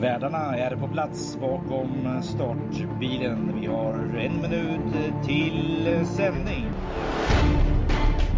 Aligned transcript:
Värdarna 0.00 0.56
är 0.56 0.76
på 0.76 0.88
plats 0.88 1.36
bakom 1.40 2.22
startbilen. 2.22 3.60
Vi 3.60 3.66
har 3.66 3.94
en 3.94 4.40
minut 4.42 5.24
till 5.26 5.88
sändning. 6.06 6.72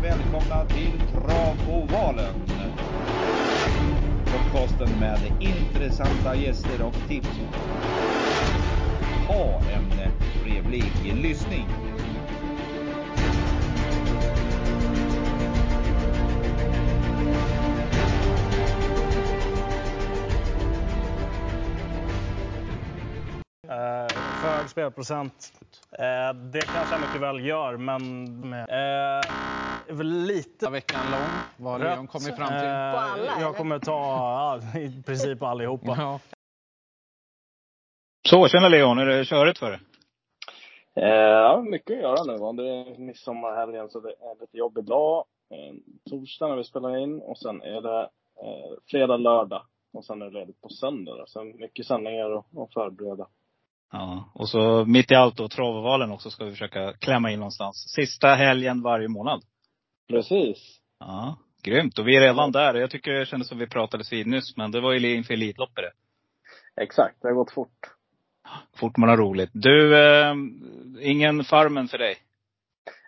Välkomna 0.03 0.65
till 0.65 1.01
Travovalen. 1.13 2.35
Podcasten 4.25 5.01
med 5.01 5.19
intressanta 5.41 6.37
gäster 6.37 6.83
och 6.83 7.09
tips. 7.09 7.41
Ha 9.29 9.61
en 9.73 10.13
trevlig 10.43 10.93
lyssning. 11.23 11.67
Spelprocent. 24.73 25.53
Eh, 25.99 26.35
det 26.53 26.61
kanske 26.61 26.95
han 26.95 27.01
mycket 27.01 27.21
väl 27.21 27.47
gör, 27.47 27.77
men 27.77 28.03
eh, 28.53 30.05
lite... 30.05 30.71
Veckan 30.71 31.01
lång, 31.11 31.31
vad 31.57 31.73
har 31.73 31.79
Leon 31.79 32.07
kommit 32.07 32.37
fram 32.37 32.49
till? 32.49 32.69
Eh, 32.69 32.93
På 32.93 32.99
alla, 32.99 33.41
jag 33.41 33.57
kommer 33.57 33.79
ta 33.79 33.93
ja, 34.73 34.81
i 34.81 35.03
princip 35.03 35.43
allihopa. 35.43 35.95
Ja. 35.99 36.21
Så, 38.29 38.49
tjena 38.49 38.69
Leon, 38.69 38.99
är 38.99 39.07
det 39.07 39.25
körigt 39.25 39.59
för 39.59 39.71
dig? 39.71 39.81
Eh, 40.97 41.43
Ja, 41.53 41.63
mycket 41.63 41.97
att 41.97 42.03
göra 42.03 42.53
nu. 42.53 42.63
Det 42.63 42.69
är 42.71 42.99
midsommarhelgen 42.99 43.89
så 43.91 44.01
det 44.01 44.11
är 44.11 44.41
lite 44.41 44.57
jobb 44.57 44.79
idag. 44.79 45.25
Eh, 45.51 45.75
Torsdag 46.11 46.49
när 46.49 46.57
vi 46.57 46.65
spelar 46.65 46.97
in 46.97 47.21
och 47.21 47.39
sen 47.39 47.63
är 47.63 47.81
det 47.81 48.01
eh, 48.43 48.73
fredag, 48.91 49.17
lördag. 49.17 49.63
Och 49.93 50.05
sen 50.05 50.23
är 50.23 50.27
det 50.27 50.39
ledigt 50.39 50.61
på 50.61 50.69
söndag. 50.69 51.25
Så 51.27 51.45
mycket 51.45 51.87
sändningar 51.87 52.39
att 52.39 52.73
förbereda. 52.75 53.27
Ja, 53.93 54.31
och 54.35 54.49
så 54.49 54.85
mitt 54.85 55.11
i 55.11 55.15
allt 55.15 55.37
då, 55.37 55.49
Travovalen 55.49 56.11
också 56.11 56.31
ska 56.31 56.45
vi 56.45 56.51
försöka 56.51 56.93
klämma 56.93 57.31
in 57.31 57.39
någonstans. 57.39 57.77
Sista 57.95 58.29
helgen 58.29 58.83
varje 58.83 59.09
månad. 59.09 59.43
Precis. 60.09 60.81
Ja, 60.99 61.39
grymt. 61.63 61.99
Och 61.99 62.09
vi 62.09 62.17
är 62.17 62.21
redan 62.21 62.53
där. 62.53 62.75
Jag 62.75 62.91
tycker 62.91 63.13
det 63.13 63.27
kändes 63.27 63.49
som 63.49 63.59
vi 63.59 63.67
pratades 63.67 64.13
vid 64.13 64.27
nyss, 64.27 64.57
men 64.57 64.71
det 64.71 64.81
var 64.81 64.93
ju 64.93 65.17
inför 65.17 65.35
Elitloppet 65.35 65.85
det. 65.85 65.93
Exakt, 66.83 67.23
det 67.23 67.29
har 67.29 67.35
gått 67.35 67.53
fort. 67.53 67.91
Fort 68.77 68.97
man 68.97 69.09
har 69.09 69.17
roligt. 69.17 69.51
Du, 69.53 69.99
eh, 69.99 70.35
ingen 71.01 71.45
Farmen 71.45 71.89
för 71.89 71.99
dig? 71.99 72.17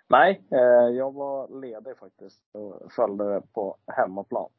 Nej, 0.08 0.42
eh, 0.52 0.96
jag 0.96 1.12
var 1.12 1.60
ledig 1.60 1.98
faktiskt 1.98 2.40
och 2.52 2.92
följde 2.92 3.34
det 3.34 3.42
på 3.54 3.76
hemmaplan. 3.86 4.50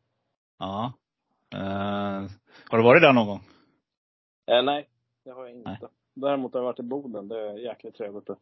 Ja. 0.59 0.93
Eh, 1.55 2.29
har 2.69 2.77
du 2.77 2.83
varit 2.83 3.01
där 3.01 3.13
någon 3.13 3.27
gång? 3.27 3.41
Eh, 4.51 4.63
nej, 4.63 4.89
det 5.25 5.31
har 5.31 5.45
jag 5.45 5.55
inte. 5.55 5.69
Nej. 5.69 5.79
Däremot 6.16 6.53
har 6.53 6.59
jag 6.59 6.66
varit 6.66 6.80
i 6.80 6.83
Boden. 6.83 7.27
Det 7.27 7.39
är 7.49 7.58
jäkligt 7.58 7.95
trevligt. 7.95 8.27
det. 8.27 8.35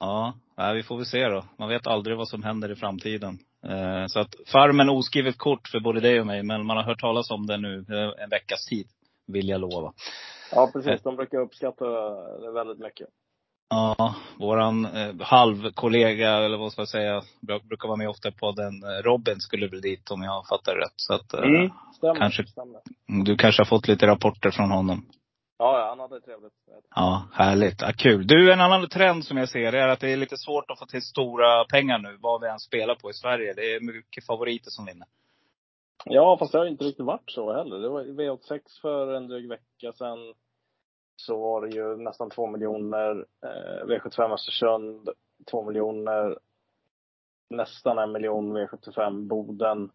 Ja, 0.00 0.34
nej, 0.56 0.74
vi 0.76 0.82
får 0.82 0.96
väl 0.96 1.06
se 1.06 1.28
då. 1.28 1.44
Man 1.58 1.68
vet 1.68 1.86
aldrig 1.86 2.16
vad 2.16 2.28
som 2.28 2.42
händer 2.42 2.70
i 2.70 2.76
framtiden. 2.76 3.38
Eh, 3.66 4.06
så 4.06 4.20
att 4.20 4.34
Farmen 4.52 4.88
oskrivet 4.88 5.38
kort 5.38 5.68
för 5.68 5.80
både 5.80 6.00
dig 6.00 6.20
och 6.20 6.26
mig, 6.26 6.42
men 6.42 6.66
man 6.66 6.76
har 6.76 6.84
hört 6.84 7.00
talas 7.00 7.30
om 7.30 7.46
det 7.46 7.56
nu 7.56 7.78
eh, 7.88 8.22
en 8.24 8.30
veckas 8.30 8.66
tid. 8.66 8.86
Vill 9.26 9.48
jag 9.48 9.60
lova. 9.60 9.92
Ja, 10.52 10.70
precis. 10.72 11.02
De 11.02 11.16
brukar 11.16 11.38
uppskatta 11.38 11.84
det 12.40 12.50
väldigt 12.52 12.78
mycket. 12.78 13.08
Ja, 13.70 14.14
våran 14.38 14.84
eh, 14.84 15.14
halvkollega, 15.20 16.30
eller 16.30 16.56
vad 16.58 16.72
ska 16.72 16.80
jag 16.80 16.88
säga, 16.88 17.20
bru- 17.40 17.66
brukar 17.68 17.88
vara 17.88 17.96
med 17.96 18.08
ofta 18.08 18.30
på 18.32 18.52
den. 18.52 18.82
eh, 18.82 19.02
Robin 19.02 19.40
skulle 19.40 19.68
väl 19.68 19.80
dit 19.80 20.10
om 20.10 20.22
jag 20.22 20.46
fattar 20.46 20.74
rätt. 20.74 20.92
Så 20.96 21.14
att, 21.14 21.34
eh, 21.34 21.40
Stämmer. 21.96 22.14
Kanske- 22.20 22.46
Stämmer. 22.46 22.80
du 23.24 23.36
kanske 23.36 23.60
har 23.60 23.66
fått 23.66 23.88
lite 23.88 24.06
rapporter 24.06 24.50
från 24.50 24.70
honom. 24.70 25.06
Ja, 25.58 25.86
han 25.88 26.00
hade 26.00 26.20
trevligt. 26.20 26.52
Ja, 26.94 27.22
härligt. 27.32 27.80
Ja, 27.80 27.92
kul. 27.98 28.26
Du, 28.26 28.52
en 28.52 28.60
annan 28.60 28.88
trend 28.88 29.24
som 29.24 29.36
jag 29.36 29.48
ser 29.48 29.72
är 29.72 29.88
att 29.88 30.00
det 30.00 30.12
är 30.12 30.16
lite 30.16 30.36
svårt 30.36 30.70
att 30.70 30.78
få 30.78 30.86
till 30.86 31.02
stora 31.02 31.64
pengar 31.64 31.98
nu, 31.98 32.16
vad 32.20 32.40
vi 32.40 32.48
än 32.48 32.58
spelar 32.58 32.94
på 32.94 33.10
i 33.10 33.14
Sverige. 33.14 33.52
Det 33.52 33.74
är 33.74 33.80
mycket 33.80 34.26
favoriter 34.26 34.70
som 34.70 34.86
vinner. 34.86 35.06
Ja, 36.04 36.36
fast 36.38 36.52
det 36.52 36.58
har 36.58 36.66
inte 36.66 36.84
riktigt 36.84 37.06
varit 37.06 37.30
så 37.30 37.52
heller. 37.52 37.78
Det 37.78 37.88
var 37.88 38.04
V86 38.04 38.60
för 38.82 39.14
en 39.14 39.28
dryg 39.28 39.48
vecka 39.48 39.92
sedan. 39.92 40.34
Så 41.16 41.38
var 41.38 41.66
det 41.66 41.68
ju 41.68 41.96
nästan 41.96 42.30
två 42.30 42.46
miljoner. 42.46 43.26
Eh, 43.44 43.86
V75 43.86 44.34
Östersund, 44.34 45.08
två 45.50 45.62
miljoner. 45.62 46.38
Nästan 47.50 47.98
en 47.98 48.12
miljon 48.12 48.56
V75 48.56 49.28
Boden. 49.28 49.90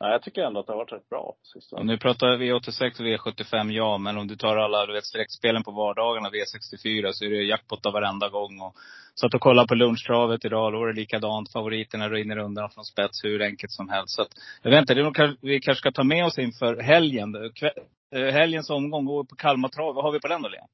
Nej, 0.00 0.10
jag 0.12 0.22
tycker 0.22 0.42
ändå 0.42 0.60
att 0.60 0.66
det 0.66 0.72
har 0.72 0.78
varit 0.78 0.92
rätt 0.92 1.08
bra 1.08 1.22
på 1.40 1.46
sistone. 1.54 1.84
Nu 1.84 1.98
pratar 1.98 2.26
V86 2.26 3.00
och 3.00 3.06
V75, 3.06 3.72
ja. 3.72 3.98
Men 3.98 4.18
om 4.18 4.26
du 4.26 4.36
tar 4.36 4.56
alla 4.56 4.86
du 4.86 4.92
vet, 4.92 5.04
streckspelen 5.04 5.62
på 5.62 5.70
vardagarna, 5.70 6.30
V64, 6.30 7.10
så 7.12 7.24
är 7.24 7.30
det 7.30 7.42
jackpot 7.44 7.84
varenda 7.84 8.28
gång. 8.28 8.60
Och 8.60 8.74
satt 9.20 9.34
och 9.34 9.40
kollade 9.40 9.68
på 9.68 9.74
lunchtravet 9.74 10.44
idag, 10.44 10.72
då 10.72 10.78
var 10.78 10.86
det 10.86 11.00
likadant. 11.00 11.52
Favoriterna 11.52 12.08
rinner 12.08 12.38
undan 12.38 12.70
från 12.70 12.84
spets 12.84 13.24
hur 13.24 13.42
enkelt 13.42 13.72
som 13.72 13.88
helst. 13.88 14.14
Så 14.14 14.22
att, 14.22 14.28
jag 14.62 14.70
vet 14.70 14.80
inte, 14.80 14.94
det 14.94 15.00
är 15.00 15.04
nog, 15.04 15.16
kanske- 15.16 15.46
vi 15.46 15.60
kanske 15.60 15.80
ska 15.80 15.92
ta 15.92 16.04
med 16.04 16.24
oss 16.24 16.38
inför 16.38 16.76
helgen. 16.82 17.34
Eh, 18.14 18.32
helgens 18.32 18.70
omgång 18.70 19.04
går 19.04 19.24
på 19.24 19.36
Kalmar 19.36 19.68
trav. 19.68 19.94
Vad 19.94 20.04
har 20.04 20.12
vi 20.12 20.20
på 20.20 20.28
den 20.28 20.42
då, 20.42 20.48
Leon? 20.48 20.68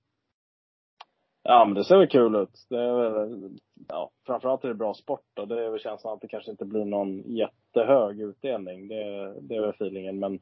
Ja, 1.42 1.64
men 1.64 1.74
det 1.74 1.84
ser 1.84 1.98
väl 1.98 2.08
kul 2.08 2.36
ut. 2.36 2.66
Det 2.68 2.78
är 2.78 3.10
väl, 3.10 3.50
ja, 3.88 4.10
framförallt 4.26 4.64
är 4.64 4.68
det 4.68 4.74
bra 4.74 4.94
sport 4.94 5.38
och 5.40 5.48
det 5.48 5.64
är 5.64 5.70
väl 5.70 5.80
känslan 5.80 6.14
att 6.14 6.20
det 6.20 6.28
kanske 6.28 6.50
inte 6.50 6.64
blir 6.64 6.84
någon 6.84 7.18
jättehög 7.18 8.20
utdelning. 8.20 8.88
Det, 8.88 9.34
det 9.40 9.56
är 9.56 9.60
väl 9.60 9.70
feelingen. 9.70 10.18
Men 10.18 10.38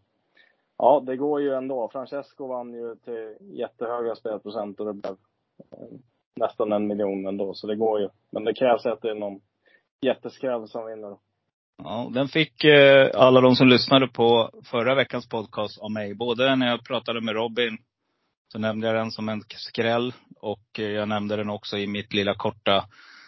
ja, 0.78 1.02
det 1.06 1.16
går 1.16 1.40
ju 1.40 1.54
ändå. 1.54 1.88
Francesco 1.92 2.46
vann 2.46 2.72
ju 2.72 2.96
till 2.96 3.36
jättehöga 3.40 4.14
spelprocent 4.14 4.80
och 4.80 4.86
det 4.86 4.92
blev 4.92 5.12
eh, 5.72 5.98
nästan 6.36 6.72
en 6.72 6.86
miljon 6.86 7.26
ändå. 7.26 7.54
Så 7.54 7.66
det 7.66 7.76
går 7.76 8.00
ju. 8.00 8.08
Men 8.30 8.44
det 8.44 8.54
krävs 8.54 8.86
att 8.86 9.02
det 9.02 9.10
är 9.10 9.14
någon 9.14 9.40
jätteskräll 10.00 10.68
som 10.68 10.86
vinner. 10.86 11.16
Ja, 11.82 12.10
den 12.14 12.28
fick 12.28 12.64
eh, 12.64 13.10
alla 13.14 13.40
de 13.40 13.54
som 13.54 13.68
lyssnade 13.68 14.08
på 14.08 14.50
förra 14.64 14.94
veckans 14.94 15.28
podcast 15.28 15.82
av 15.82 15.90
mig. 15.90 16.14
Både 16.14 16.56
när 16.56 16.66
jag 16.66 16.84
pratade 16.84 17.20
med 17.20 17.34
Robin, 17.34 17.78
så 18.52 18.58
nämnde 18.58 18.86
jag 18.86 18.96
den 18.96 19.10
som 19.10 19.28
en 19.28 19.42
skräll. 19.56 20.12
Och 20.40 20.78
eh, 20.78 20.84
jag 20.84 21.08
nämnde 21.08 21.36
den 21.36 21.50
också 21.50 21.78
i 21.78 21.86
mitt 21.86 22.12
lilla 22.12 22.34
korta, 22.34 22.84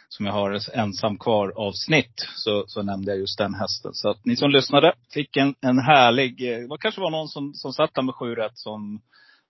som 0.08 0.26
jag 0.26 0.32
har 0.32 0.78
ensam 0.78 1.18
kvar 1.18 1.52
avsnitt. 1.56 2.28
Så, 2.36 2.64
så 2.66 2.82
nämnde 2.82 3.10
jag 3.12 3.20
just 3.20 3.38
den 3.38 3.54
hästen. 3.54 3.94
Så 3.94 4.10
att 4.10 4.24
ni 4.24 4.36
som 4.36 4.50
lyssnade 4.50 4.94
fick 5.14 5.36
en, 5.36 5.54
en 5.60 5.78
härlig, 5.78 6.52
eh, 6.52 6.68
det 6.68 6.76
kanske 6.80 7.00
var 7.00 7.10
någon 7.10 7.28
som, 7.28 7.54
som 7.54 7.72
satt 7.72 7.94
där 7.94 8.02
med 8.02 8.14
sju 8.14 8.34
rätt 8.34 8.58
som, 8.58 9.00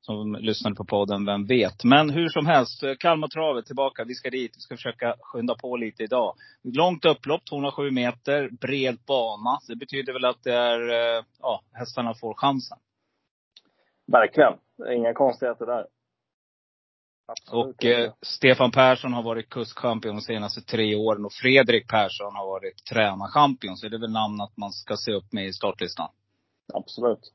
som 0.01 0.37
lyssnade 0.41 0.77
på 0.77 0.85
podden, 0.85 1.25
vem 1.25 1.47
vet. 1.47 1.85
Men 1.85 2.11
hur 2.11 2.29
som 2.29 2.47
helst, 2.47 2.83
eh, 2.83 2.93
Kalmartravet 2.99 3.67
tillbaka. 3.67 4.05
Vi 4.05 4.15
ska 4.15 4.31
dit. 4.31 4.53
Vi 4.57 4.61
ska 4.61 4.77
försöka 4.77 5.15
skynda 5.21 5.55
på 5.55 5.77
lite 5.77 6.03
idag. 6.03 6.35
Långt 6.65 7.05
upplopp, 7.05 7.45
207 7.45 7.91
meter, 7.91 8.49
bred 8.61 8.99
bana. 9.07 9.59
Det 9.69 9.77
betyder 9.77 10.13
väl 10.13 10.25
att 10.25 10.43
det 10.43 10.55
är, 10.55 10.81
ja, 11.41 11.63
hästarna 11.73 12.15
får 12.15 12.35
chansen. 12.35 12.79
Verkligen. 14.07 14.53
Inga 14.97 15.15
konstigheter 15.15 15.67
där. 15.67 15.87
Absolut 17.27 17.77
Och 17.77 17.85
eh, 17.85 18.13
Stefan 18.23 18.71
Persson 18.71 19.13
har 19.13 19.23
varit 19.23 19.49
kustchampion 19.49 20.17
de 20.17 20.23
senaste 20.23 20.61
tre 20.61 20.97
åren 20.97 21.25
och 21.25 21.33
Fredrik 21.33 21.89
Persson 21.89 22.35
har 22.35 22.47
varit 22.47 22.85
tränarchampion. 22.85 23.77
Så 23.77 23.89
det 23.89 23.97
är 23.97 24.01
väl 24.01 24.13
namn 24.13 24.41
att 24.41 24.57
man 24.57 24.73
ska 24.73 24.97
se 24.97 25.13
upp 25.13 25.33
med 25.33 25.47
i 25.47 25.53
startlistan. 25.53 26.09
Absolut. 26.75 27.33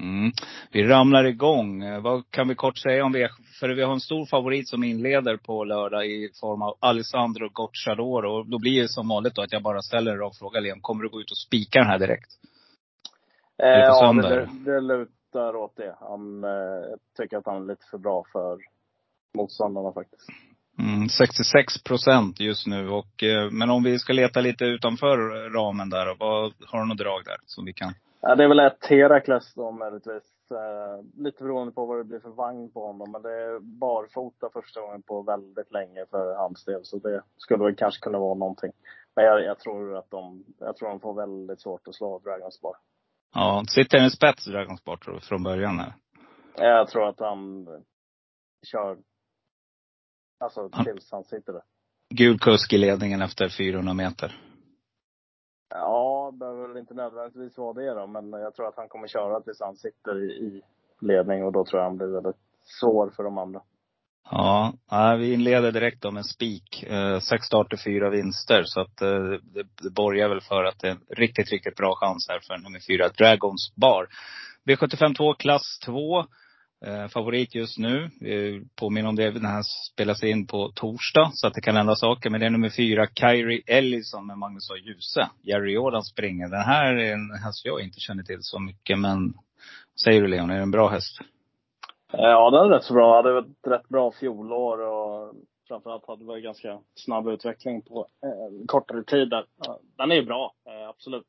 Mm. 0.00 0.32
Vi 0.72 0.82
ramlar 0.82 1.24
igång. 1.24 1.82
Eh, 1.82 2.00
Vad 2.00 2.30
kan 2.30 2.48
vi 2.48 2.54
kort 2.54 2.78
säga 2.78 3.04
om 3.04 3.12
det? 3.12 3.30
För 3.60 3.68
vi 3.68 3.82
har 3.82 3.92
en 3.92 4.00
stor 4.00 4.26
favorit 4.26 4.68
som 4.68 4.84
inleder 4.84 5.36
på 5.36 5.64
lördag 5.64 6.06
i 6.06 6.30
form 6.40 6.62
av 6.62 6.76
Alessandro 6.80 7.48
Gocciador. 7.52 8.24
Och 8.24 8.46
då 8.46 8.58
blir 8.58 8.82
det 8.82 8.88
som 8.88 9.08
vanligt 9.08 9.34
då 9.34 9.42
att 9.42 9.52
jag 9.52 9.62
bara 9.62 9.82
ställer 9.82 10.12
en 10.12 10.18
rak 10.18 10.36
fråga, 10.38 10.60
Liam. 10.60 10.80
Kommer 10.80 11.02
du 11.02 11.08
gå 11.08 11.20
ut 11.20 11.30
och 11.30 11.38
spika 11.38 11.78
den 11.78 11.88
här 11.88 11.98
direkt? 11.98 12.30
Eh, 13.62 13.68
det 13.68 13.88
på 13.88 14.04
ja, 14.04 14.12
det, 14.12 14.28
eller? 14.28 14.48
det 14.64 15.06
lutar 15.36 15.56
åt 15.56 15.76
det. 15.76 15.96
Han, 16.00 16.44
eh, 16.44 16.50
jag 16.90 16.98
tycker 17.16 17.36
att 17.36 17.46
han 17.46 17.62
är 17.62 17.66
lite 17.66 17.86
för 17.90 17.98
bra 17.98 18.24
för 18.32 18.58
motståndarna 19.34 19.92
faktiskt. 19.92 20.28
Mm, 20.78 21.08
66 21.08 21.82
procent 21.82 22.40
just 22.40 22.66
nu. 22.66 22.88
Och, 22.88 23.22
eh, 23.22 23.50
men 23.50 23.70
om 23.70 23.82
vi 23.82 23.98
ska 23.98 24.12
leta 24.12 24.40
lite 24.40 24.64
utanför 24.64 25.16
ramen 25.50 25.90
där, 25.90 26.16
vad, 26.18 26.52
har 26.66 26.80
du 26.80 26.88
något 26.88 26.98
drag 26.98 27.24
där 27.24 27.36
som 27.46 27.64
vi 27.64 27.72
kan? 27.72 27.92
Ja, 28.20 28.34
det 28.34 28.44
är 28.44 28.48
väl 28.48 28.58
ett 28.58 28.86
Herakles 28.86 29.54
då 29.54 29.70
möjligtvis. 29.70 30.22
Eh, 30.50 31.22
lite 31.24 31.44
beroende 31.44 31.72
på 31.72 31.86
vad 31.86 31.98
det 31.98 32.04
blir 32.04 32.20
för 32.20 32.28
vagn 32.28 32.70
på 32.70 32.86
honom. 32.86 33.12
Men 33.12 33.22
det 33.22 33.32
är 33.32 33.58
barfota 33.58 34.50
första 34.52 34.80
gången 34.80 35.02
på 35.02 35.22
väldigt 35.22 35.72
länge 35.72 36.04
för 36.10 36.34
hans 36.34 36.64
del. 36.64 36.80
Så 36.84 36.96
det 36.98 37.22
skulle 37.36 37.64
väl 37.64 37.76
kanske 37.76 38.00
kunna 38.00 38.18
vara 38.18 38.34
någonting. 38.34 38.72
Men 39.16 39.24
jag, 39.24 39.44
jag 39.44 39.58
tror 39.58 39.96
att 39.96 40.10
de, 40.10 40.44
jag 40.58 40.76
tror 40.76 40.88
de 40.88 41.00
får 41.00 41.14
väldigt 41.14 41.60
svårt 41.60 41.88
att 41.88 41.94
slå 41.94 42.18
Dragons 42.18 42.60
Bar. 42.60 42.76
Ja, 43.38 43.64
sitter 43.68 43.98
den 43.98 44.06
i 44.06 44.10
spets, 44.10 44.44
Dragon 44.44 44.76
Sport, 44.76 45.04
tror 45.04 45.14
du, 45.14 45.20
från 45.20 45.42
början? 45.42 45.78
Här? 45.78 45.94
Jag 46.56 46.88
tror 46.88 47.08
att 47.08 47.20
han 47.20 47.68
kör, 48.66 48.98
alltså 50.40 50.70
tills 50.84 51.12
han 51.12 51.24
sitter 51.24 51.52
där. 51.52 51.62
Gul 52.14 52.38
kusk 52.38 52.72
i 52.72 52.78
ledningen 52.78 53.22
efter 53.22 53.48
400 53.48 53.94
meter. 53.94 54.40
Ja, 55.68 56.30
det 56.32 56.38
behöver 56.38 56.68
väl 56.68 56.76
inte 56.76 56.94
nödvändigtvis 56.94 57.58
vara 57.58 57.72
det 57.72 57.94
då. 57.94 58.06
Men 58.06 58.32
jag 58.32 58.54
tror 58.54 58.68
att 58.68 58.76
han 58.76 58.88
kommer 58.88 59.08
köra 59.08 59.40
tills 59.40 59.60
han 59.60 59.76
sitter 59.76 60.24
i, 60.24 60.32
i 60.32 60.62
ledning 61.00 61.44
och 61.44 61.52
då 61.52 61.64
tror 61.64 61.80
jag 61.80 61.88
han 61.88 61.96
blir 61.96 62.06
väldigt 62.06 62.40
svår 62.62 63.10
för 63.16 63.22
de 63.22 63.38
andra. 63.38 63.62
Ja, 64.30 64.72
vi 65.18 65.32
inleder 65.32 65.72
direkt 65.72 66.02
då 66.02 66.10
med 66.10 66.20
en 66.20 66.24
spik. 66.24 66.82
Eh, 66.82 67.20
sex 67.20 67.46
starter, 67.46 67.76
fyra 67.76 68.10
vinster. 68.10 68.62
Så 68.64 68.80
att 68.80 69.02
eh, 69.02 69.18
det, 69.54 69.62
det 69.82 69.90
borgar 69.90 70.28
väl 70.28 70.40
för 70.40 70.64
att 70.64 70.78
det 70.78 70.86
är 70.88 70.92
en 70.92 71.00
riktigt, 71.16 71.52
riktigt 71.52 71.76
bra 71.76 71.94
chans 71.96 72.26
här 72.28 72.40
för 72.46 72.58
nummer 72.58 72.80
fyra, 72.86 73.08
Dragons 73.08 73.74
Bar. 73.76 74.06
V75 74.68 75.14
2, 75.14 75.34
klass 75.34 75.78
2. 75.84 76.26
Eh, 76.86 77.08
favorit 77.08 77.54
just 77.54 77.78
nu. 77.78 78.10
Påminner 78.76 79.08
om 79.08 79.16
det 79.16 79.30
när 79.30 79.50
han 79.50 79.64
spelas 79.64 80.22
in 80.22 80.46
på 80.46 80.72
torsdag. 80.74 81.30
Så 81.32 81.46
att 81.46 81.54
det 81.54 81.60
kan 81.60 81.76
hända 81.76 81.96
saker. 81.96 82.30
Men 82.30 82.40
det 82.40 82.46
är 82.46 82.50
nummer 82.50 82.70
fyra, 82.70 83.06
Kyrie 83.14 83.62
Ellison 83.66 84.26
med 84.26 84.38
Magnus 84.38 84.70
A. 84.70 84.76
Djuse. 84.76 85.28
Jerry 85.42 85.72
Jordan 85.72 86.02
springer. 86.02 86.48
Den 86.48 86.60
här 86.60 86.94
är 86.94 87.12
en 87.12 87.30
häst 87.44 87.64
jag 87.64 87.80
inte 87.80 88.00
känner 88.00 88.22
till 88.22 88.38
så 88.40 88.60
mycket. 88.60 88.98
Men 88.98 89.34
säger 90.04 90.22
du 90.22 90.28
Leon, 90.28 90.50
är 90.50 90.56
det 90.56 90.62
en 90.62 90.70
bra 90.70 90.88
häst? 90.88 91.20
Ja, 92.18 92.50
den 92.50 92.64
är 92.64 92.68
rätt 92.68 92.84
så 92.84 92.94
bra. 92.94 93.16
Hade 93.16 93.38
ett 93.38 93.66
rätt 93.66 93.88
bra 93.88 94.12
fjolår 94.12 94.78
och 94.78 95.34
framförallt 95.68 96.06
hade 96.06 96.34
det 96.34 96.40
ganska 96.40 96.80
snabb 96.94 97.28
utveckling 97.28 97.82
på 97.82 98.06
eh, 98.22 98.66
kortare 98.66 99.04
tid 99.04 99.30
där. 99.30 99.44
Den 99.96 100.10
är 100.10 100.16
ju 100.16 100.24
bra, 100.24 100.54
eh, 100.66 100.88
absolut. 100.88 101.26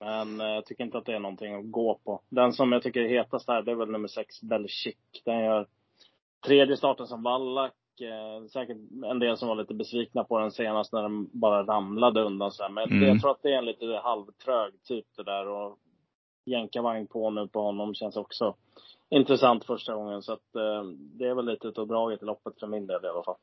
Men 0.00 0.40
eh, 0.40 0.46
jag 0.46 0.66
tycker 0.66 0.84
inte 0.84 0.98
att 0.98 1.06
det 1.06 1.14
är 1.14 1.18
någonting 1.18 1.54
att 1.54 1.70
gå 1.70 2.00
på. 2.04 2.20
Den 2.28 2.52
som 2.52 2.72
jag 2.72 2.82
tycker 2.82 3.00
är 3.00 3.08
hetast 3.08 3.48
här, 3.48 3.62
det 3.62 3.70
är 3.70 3.74
väl 3.74 3.90
nummer 3.90 4.08
sex, 4.08 4.42
Belchic. 4.42 4.96
Den 5.24 5.44
gör 5.44 5.66
tredje 6.46 6.76
starten 6.76 7.06
som 7.06 7.22
vallack. 7.22 7.74
Eh, 8.00 8.46
säkert 8.46 8.76
en 9.04 9.18
del 9.18 9.36
som 9.36 9.48
var 9.48 9.56
lite 9.56 9.74
besvikna 9.74 10.24
på 10.24 10.38
den 10.38 10.50
senast 10.50 10.92
när 10.92 11.02
den 11.02 11.40
bara 11.40 11.62
ramlade 11.62 12.22
undan 12.22 12.50
så. 12.50 12.68
Men 12.68 12.90
mm. 12.90 13.08
jag 13.08 13.20
tror 13.20 13.30
att 13.30 13.42
det 13.42 13.52
är 13.52 13.58
en 13.58 13.64
lite 13.64 14.00
halvtrög 14.02 14.72
typ 14.82 15.06
det 15.16 15.24
där. 15.24 15.48
Och 15.48 15.78
jänkarvagn 16.44 17.06
på 17.06 17.30
nu 17.30 17.48
på 17.48 17.60
honom 17.62 17.94
känns 17.94 18.16
också 18.16 18.54
intressant 19.10 19.64
första 19.64 19.94
gången. 19.94 20.22
Så 20.22 20.32
att 20.32 20.54
eh, 20.54 20.82
det 21.18 21.24
är 21.24 21.34
väl 21.34 21.46
lite 21.46 21.68
utav 21.68 21.86
draget 21.86 22.22
i 22.22 22.24
loppet 22.24 22.60
för 22.60 22.66
min 22.66 22.86
del 22.86 23.04
i 23.04 23.08
alla 23.08 23.22
fall. 23.22 23.36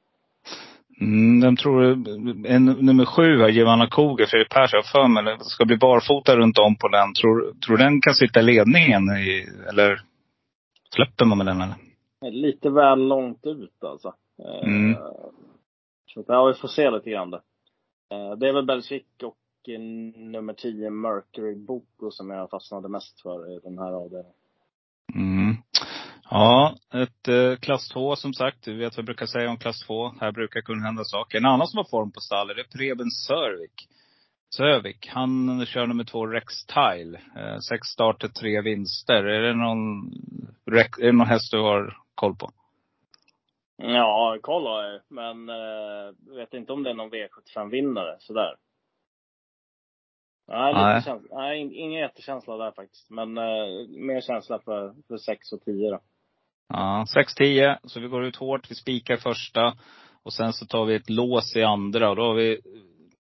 Mm, 1.01 1.41
vem 1.41 1.55
tror 1.55 1.81
du, 1.81 2.49
en, 2.49 2.65
nummer 2.65 3.05
sju 3.05 3.41
här, 3.41 3.49
Giovanna 3.49 3.87
Koger, 3.87 4.25
Fredrik 4.25 4.49
Persson, 4.49 4.77
jag 4.77 4.85
för 4.85 5.07
mig, 5.07 5.37
ska 5.39 5.65
bli 5.65 5.77
barfota 5.77 6.37
runt 6.37 6.57
om 6.57 6.75
på 6.75 6.87
den. 6.87 7.13
Tror, 7.13 7.53
tror 7.65 7.77
den 7.77 8.01
kan 8.01 8.13
sitta 8.13 8.39
i 8.39 8.43
ledningen 8.43 9.03
i, 9.03 9.47
eller 9.69 10.01
släpper 10.95 11.25
man 11.25 11.37
med 11.37 11.47
den 11.47 11.61
eller? 11.61 11.75
Lite 12.31 12.69
väl 12.69 13.07
långt 13.07 13.45
ut 13.45 13.83
alltså. 13.83 14.13
Eh, 14.39 14.69
mm. 14.69 14.95
Så 16.05 16.23
ja, 16.27 16.45
vi 16.45 16.53
får 16.53 16.67
se 16.67 16.91
lite 16.91 17.09
grann 17.09 17.31
det. 17.31 17.41
Eh, 18.11 18.31
det 18.31 18.47
är 18.49 18.53
väl 18.53 18.65
Belgic 18.65 19.03
och 19.23 19.37
nummer 20.15 20.53
10 20.53 20.89
Mercury 20.89 21.55
Boko 21.55 22.11
som 22.11 22.29
jag 22.29 22.49
fastnade 22.49 22.89
mest 22.89 23.21
för 23.21 23.57
i 23.57 23.59
den 23.63 23.77
här 23.77 23.91
avdelningen. 23.91 24.33
Mm. 25.15 25.44
Ja, 26.29 26.75
ett 26.93 27.27
eh, 27.27 27.55
klass 27.55 27.89
2 27.89 28.15
som 28.15 28.33
sagt. 28.33 28.63
Du 28.63 28.77
vet 28.77 28.93
vad 28.93 28.97
jag 28.97 29.05
brukar 29.05 29.25
säga 29.25 29.49
om 29.49 29.57
klass 29.57 29.79
2. 29.87 30.13
Här 30.19 30.31
brukar 30.31 30.61
kunna 30.61 30.85
hända 30.85 31.03
saker. 31.03 31.37
En 31.37 31.45
annan 31.45 31.67
som 31.67 31.77
har 31.77 31.89
form 31.89 32.11
på 32.11 32.19
stallet, 32.19 32.57
är 32.57 32.77
Preben 32.77 33.11
Sörvik. 33.11 33.87
Sövik. 34.57 35.07
Han 35.07 35.65
kör 35.65 35.87
nummer 35.87 36.03
två 36.03 36.27
Rex 36.27 36.65
Tile. 36.65 37.19
Eh, 37.35 37.57
sex 37.59 37.87
starter, 37.87 38.27
tre 38.27 38.61
vinster. 38.61 39.23
Är 39.23 39.41
det 39.41 39.53
någon, 39.53 40.11
är 40.97 41.05
det 41.05 41.11
någon 41.11 41.27
häst 41.27 41.51
du 41.51 41.59
har 41.61 41.97
koll 42.15 42.35
på? 42.35 42.51
Ja, 43.77 44.37
koll 44.41 44.67
har 44.67 44.83
jag 44.83 45.01
Men 45.07 45.49
eh, 45.49 46.35
vet 46.35 46.53
inte 46.53 46.73
om 46.73 46.83
det 46.83 46.89
är 46.89 46.93
någon 46.93 47.11
V75-vinnare 47.11 48.15
sådär. 48.19 48.55
Nej, 50.47 50.73
nej. 50.73 51.01
Känsla, 51.03 51.37
nej, 51.37 51.59
ingen 51.59 52.01
jättekänsla 52.01 52.57
där 52.57 52.71
faktiskt. 52.71 53.09
Men 53.09 53.37
eh, 53.37 53.87
mer 53.87 54.21
känsla 54.21 54.59
för, 54.59 54.95
för 55.07 55.17
6 55.17 55.51
och 55.51 55.61
10 55.61 55.89
då. 55.89 55.99
Ja, 56.67 57.05
6-10. 57.39 57.77
Så 57.83 57.99
vi 57.99 58.07
går 58.07 58.25
ut 58.25 58.35
hårt. 58.35 58.71
Vi 58.71 58.75
spikar 58.75 59.17
första. 59.17 59.73
Och 60.23 60.33
sen 60.33 60.53
så 60.53 60.65
tar 60.65 60.85
vi 60.85 60.95
ett 60.95 61.09
lås 61.09 61.55
i 61.55 61.63
andra. 61.63 62.09
Och 62.09 62.15
då 62.15 62.21
har 62.21 62.35
vi, 62.35 62.59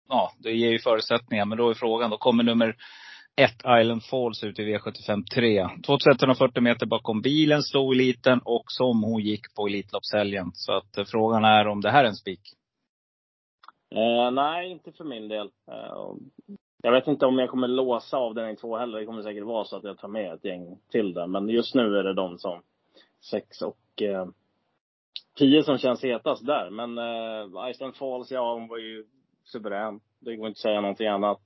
ja, 0.08 0.32
det 0.38 0.52
ger 0.52 0.70
ju 0.70 0.78
förutsättningar. 0.78 1.44
Men 1.44 1.58
då 1.58 1.70
är 1.70 1.74
frågan, 1.74 2.10
då 2.10 2.16
kommer 2.16 2.44
nummer 2.44 2.76
ett 3.36 3.80
Island 3.80 4.04
Falls 4.04 4.44
ut 4.44 4.58
i 4.58 4.62
V75 4.62 5.24
3. 5.34 5.68
2140 5.86 6.62
meter 6.62 6.86
bakom 6.86 7.22
bilen 7.22 7.62
stod 7.62 7.94
eliten 7.94 8.40
och 8.44 8.64
som 8.66 9.02
hon 9.02 9.22
gick 9.22 9.54
på 9.54 9.66
Elitloppshelgen. 9.66 10.50
Så 10.54 10.72
att 10.72 10.98
eh, 10.98 11.04
frågan 11.04 11.44
är 11.44 11.66
om 11.66 11.80
det 11.80 11.90
här 11.90 12.04
är 12.04 12.08
en 12.08 12.14
spik. 12.14 12.40
Eh, 13.94 14.30
nej, 14.30 14.70
inte 14.70 14.92
för 14.92 15.04
min 15.04 15.28
del. 15.28 15.46
Eh, 15.70 16.14
jag 16.82 16.92
vet 16.92 17.06
inte 17.06 17.26
om 17.26 17.38
jag 17.38 17.50
kommer 17.50 17.68
låsa 17.68 18.16
avdelning 18.16 18.56
två 18.56 18.76
heller. 18.76 18.98
Det 18.98 19.06
kommer 19.06 19.22
säkert 19.22 19.44
vara 19.44 19.64
så 19.64 19.76
att 19.76 19.84
jag 19.84 19.98
tar 19.98 20.08
med 20.08 20.32
ett 20.32 20.44
gäng 20.44 20.78
till 20.90 21.14
där. 21.14 21.26
Men 21.26 21.48
just 21.48 21.74
nu 21.74 21.96
är 21.96 22.02
det 22.02 22.14
de 22.14 22.38
som 22.38 22.62
sex 23.30 23.62
och 23.62 24.02
eh, 24.02 24.26
tio 25.38 25.62
som 25.62 25.78
känns 25.78 26.04
hetast 26.04 26.46
där. 26.46 26.70
Men 26.70 26.98
eh, 26.98 27.70
Iceland 27.70 27.96
Falls, 27.96 28.30
ja 28.30 28.54
hon 28.54 28.68
var 28.68 28.78
ju 28.78 29.04
suverän. 29.44 30.00
Det 30.20 30.36
går 30.36 30.46
inte 30.46 30.56
att 30.56 30.62
säga 30.62 30.80
någonting 30.80 31.06
annat. 31.06 31.42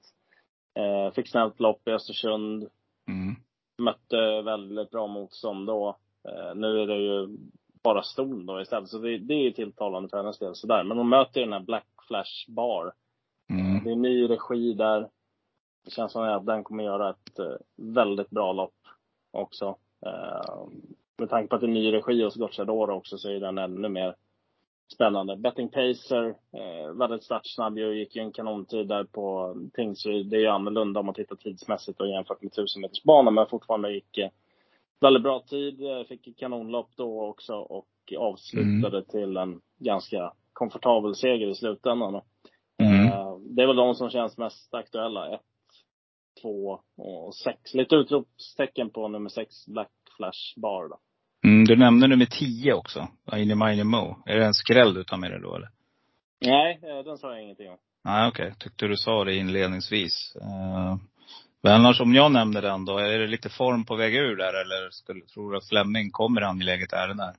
Eh, 0.75 1.15
fick 1.15 1.29
snällt 1.29 1.61
lopp 1.61 1.89
i 1.89 1.91
Östersund. 1.91 2.69
Mm. 3.09 3.37
Mötte 3.79 4.43
väldigt 4.43 4.91
bra 4.91 5.07
motstånd 5.07 5.67
då. 5.67 5.97
Eh, 6.29 6.55
nu 6.55 6.81
är 6.81 6.87
det 6.87 6.99
ju 6.99 7.39
bara 7.83 8.03
ston 8.03 8.47
då 8.47 8.61
istället. 8.61 8.89
Så 8.89 8.99
det, 8.99 9.19
det 9.19 9.35
är 9.35 9.43
ju 9.43 9.53
tilltalande 9.53 10.09
för 10.09 10.17
hennes 10.17 10.39
del 10.39 10.55
sådär. 10.55 10.85
Men 10.85 10.99
hon 10.99 11.09
möter 11.09 11.41
ju 11.41 11.47
den 11.47 11.53
här 11.53 11.61
Black 11.61 11.87
Flash 12.09 12.51
Bar. 12.51 12.93
Mm. 13.51 13.85
Det 13.85 13.91
är 13.91 13.97
ny 13.97 14.29
regi 14.29 14.75
där. 14.75 15.09
Det 15.85 15.91
känns 15.91 16.13
som 16.13 16.23
att 16.23 16.47
den 16.47 16.65
kommer 16.65 16.85
göra 16.85 17.11
ett 17.11 17.39
eh, 17.39 17.57
väldigt 17.77 18.31
bra 18.31 18.53
lopp 18.53 18.75
också. 19.31 19.77
Med 21.19 21.31
tanke 21.31 21.49
på 21.49 21.55
att 21.55 21.61
det 21.61 21.67
är 21.67 21.69
ny 21.69 21.93
regi 21.93 22.25
hos 22.25 22.37
Gocciadoro 22.37 22.93
också 22.93 23.19
så 23.19 23.31
är 23.31 23.41
den 23.41 23.59
ännu 23.59 23.89
mer 23.89 24.15
spännande. 24.95 25.37
Betting 25.37 25.69
Pacer, 25.69 26.29
eh, 26.29 26.93
väldigt 26.95 27.25
startsnabb 27.25 27.79
ju, 27.79 27.99
gick 27.99 28.17
ju 28.17 28.23
en 28.23 28.33
kanontid 28.33 28.89
där 28.89 29.05
på 29.05 29.57
Tingsryd. 29.75 30.27
Det 30.27 30.37
är 30.37 30.41
ju 30.41 30.47
annorlunda 30.47 31.01
om 31.01 31.07
man 31.07 31.15
tittar 31.15 31.37
tidsmässigt 31.37 32.01
och 32.01 32.09
jämfört 32.09 32.43
med 32.43 32.53
1000 32.53 32.83
meters 32.83 33.03
bana 33.03 33.31
men 33.31 33.47
fortfarande 33.47 33.93
gick 33.93 34.19
eh, 34.19 34.31
väldigt 35.01 35.23
bra 35.23 35.41
tid. 35.41 35.81
Fick 36.09 36.39
kanonlopp 36.39 36.91
då 36.97 37.27
också 37.27 37.55
och 37.55 37.89
avslutade 38.19 38.97
mm. 38.97 39.09
till 39.11 39.37
en 39.37 39.61
ganska 39.79 40.33
komfortabel 40.53 41.15
seger 41.15 41.47
i 41.47 41.55
slutändan. 41.55 42.21
Mm. 42.83 43.07
Eh, 43.07 43.39
det 43.39 43.63
är 43.63 43.67
väl 43.67 43.77
de 43.77 43.95
som 43.95 44.11
känns 44.11 44.39
mest 44.39 44.75
aktuella. 44.75 45.35
Ett, 45.35 45.41
två 46.43 46.81
och 46.97 47.35
sex. 47.35 47.75
Lite 47.75 47.97
utropstecken 47.97 48.91
på 48.91 49.09
nummer 49.09 49.29
sex, 49.29 49.67
Black 49.67 49.91
Flash 50.17 50.61
Bar 50.61 50.89
då. 50.89 50.99
Mm, 51.45 51.65
du 51.65 51.77
nämnde 51.77 52.07
nummer 52.07 52.27
tio 52.27 52.73
också, 52.73 53.09
Aine 53.27 53.55
Mine 53.55 53.85
Mo. 53.85 54.17
Är 54.27 54.39
det 54.39 54.47
en 54.47 54.55
skräll 54.55 54.95
du 54.95 55.05
tar 55.05 55.17
med 55.17 55.31
dig 55.31 55.41
då 55.41 55.57
eller? 55.57 55.69
Nej, 56.41 56.81
eh, 56.83 57.05
den 57.05 57.19
sa 57.19 57.33
jag 57.33 57.43
ingenting 57.43 57.71
om. 57.71 57.77
Nej, 58.05 58.29
okej. 58.29 58.47
Okay. 58.47 58.59
Tyckte 58.59 58.87
du 58.87 58.97
sa 58.97 59.25
det 59.25 59.35
inledningsvis. 59.35 60.37
Uh, 60.37 60.97
men 61.63 61.73
annars 61.73 62.01
om 62.01 62.15
jag 62.15 62.33
nämner 62.33 62.63
den 62.63 62.85
då, 62.85 62.99
är 62.99 63.19
det 63.19 63.27
lite 63.27 63.49
form 63.49 63.85
på 63.85 63.97
väg 63.97 64.15
ur 64.15 64.37
där 64.37 64.61
eller 64.61 64.91
skulle, 64.91 65.21
tror 65.21 65.53
du 65.53 65.57
att 65.57 65.69
Flemming 65.69 66.11
kommer 66.11 66.43
angeläget 66.43 66.93
ärende 66.93 67.25
där? 67.25 67.35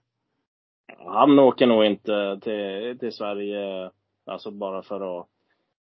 Han 1.05 1.39
åker 1.39 1.67
nog 1.67 1.85
inte 1.85 2.39
till, 2.41 2.99
till 2.99 3.11
Sverige, 3.11 3.91
alltså 4.25 4.51
bara 4.51 4.81
för 4.81 5.19
att 5.19 5.27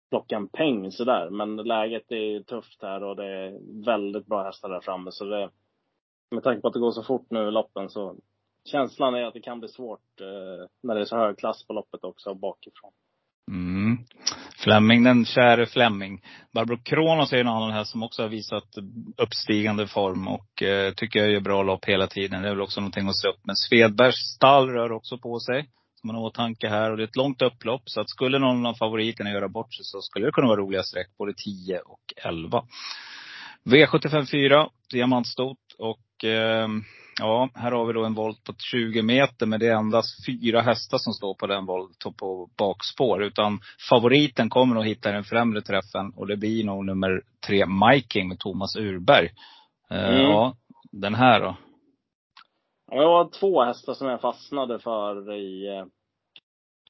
plocka 0.09 0.35
en 0.35 0.47
peng 0.47 0.91
sådär. 0.91 1.29
Men 1.29 1.55
läget 1.55 2.11
är 2.11 2.43
tufft 2.43 2.81
här 2.81 3.03
och 3.03 3.15
det 3.15 3.25
är 3.25 3.83
väldigt 3.85 4.25
bra 4.25 4.43
hästar 4.43 4.69
där 4.69 4.79
framme. 4.81 5.11
Så 5.11 5.25
det, 5.25 5.49
med 6.31 6.43
tanke 6.43 6.61
på 6.61 6.67
att 6.67 6.73
det 6.73 6.79
går 6.79 6.91
så 6.91 7.03
fort 7.03 7.27
nu 7.29 7.47
i 7.47 7.51
loppen 7.51 7.89
så 7.89 8.15
känslan 8.71 9.15
är 9.15 9.23
att 9.23 9.33
det 9.33 9.41
kan 9.41 9.59
bli 9.59 9.69
svårt 9.69 10.21
eh, 10.21 10.67
när 10.83 10.95
det 10.95 11.01
är 11.01 11.05
så 11.05 11.17
hög 11.17 11.37
klass 11.37 11.67
på 11.67 11.73
loppet 11.73 12.03
också 12.03 12.33
bakifrån. 12.33 12.91
Mm. 13.51 13.97
Flemming, 14.57 15.03
den 15.03 15.25
käre 15.25 15.65
Flemming. 15.65 16.21
Barbro 16.53 16.77
Kronos 16.77 17.33
är 17.33 17.37
en 17.37 17.47
annan 17.47 17.71
här 17.71 17.83
som 17.83 18.03
också 18.03 18.21
har 18.21 18.29
visat 18.29 18.67
uppstigande 19.17 19.87
form 19.87 20.27
och 20.27 20.63
eh, 20.63 20.93
tycker 20.93 21.19
jag 21.19 21.31
gör 21.31 21.39
bra 21.39 21.63
lopp 21.63 21.85
hela 21.85 22.07
tiden. 22.07 22.41
Det 22.41 22.47
är 22.47 22.53
väl 22.53 22.61
också 22.61 22.81
någonting 22.81 23.07
att 23.07 23.17
se 23.17 23.27
upp 23.27 23.45
med. 23.45 23.57
Svedbergs 23.57 24.35
stall 24.35 24.69
rör 24.69 24.91
också 24.91 25.17
på 25.17 25.39
sig. 25.39 25.69
Som 26.01 26.07
man 26.07 26.15
har 26.15 26.23
åtanke 26.23 26.67
här. 26.67 26.91
Och 26.91 26.97
det 26.97 27.03
är 27.03 27.07
ett 27.07 27.15
långt 27.15 27.41
upplopp. 27.41 27.81
Så 27.85 28.01
att 28.01 28.09
skulle 28.09 28.39
någon 28.39 28.65
av 28.65 28.73
favoriterna 28.73 29.31
göra 29.31 29.47
bort 29.47 29.73
sig 29.73 29.85
så 29.85 30.01
skulle 30.01 30.25
det 30.25 30.31
kunna 30.31 30.47
vara 30.47 30.59
roliga 30.59 30.83
streck. 30.83 31.17
Både 31.17 31.33
10 31.33 31.79
och 31.79 32.13
11. 32.25 32.63
V75 33.65 34.31
4, 34.31 34.69
diamantstot. 34.91 35.57
Och 35.77 35.99
eh, 36.23 36.67
ja, 37.19 37.49
här 37.55 37.71
har 37.71 37.85
vi 37.85 37.93
då 37.93 38.05
en 38.05 38.13
volt 38.13 38.43
på 38.43 38.53
20 38.71 39.01
meter. 39.01 39.45
Men 39.45 39.59
det 39.59 39.67
är 39.67 39.75
endast 39.75 40.25
fyra 40.25 40.61
hästar 40.61 40.97
som 40.97 41.13
står 41.13 41.33
på 41.33 41.47
den 41.47 41.65
volt 41.65 42.17
på 42.17 42.49
bakspår. 42.57 43.23
Utan 43.23 43.59
favoriten 43.89 44.49
kommer 44.49 44.75
nog 44.75 44.85
hitta 44.85 45.11
den 45.11 45.23
främre 45.23 45.61
träffen. 45.61 46.13
Och 46.15 46.27
det 46.27 46.37
blir 46.37 46.63
nog 46.63 46.85
nummer 46.85 47.21
tre, 47.47 47.65
Miking 47.65 48.27
med 48.27 48.39
Thomas 48.39 48.75
Urberg. 48.75 49.29
Eh, 49.89 50.09
mm. 50.09 50.21
Ja, 50.21 50.55
den 50.91 51.15
här 51.15 51.39
då? 51.39 51.55
Ja, 52.91 53.01
det 53.01 53.07
var 53.07 53.29
två 53.39 53.63
hästar 53.63 53.93
som 53.93 54.07
jag 54.07 54.21
fastnade 54.21 54.79
för 54.79 55.33
i, 55.33 55.77
eh, 55.77 55.85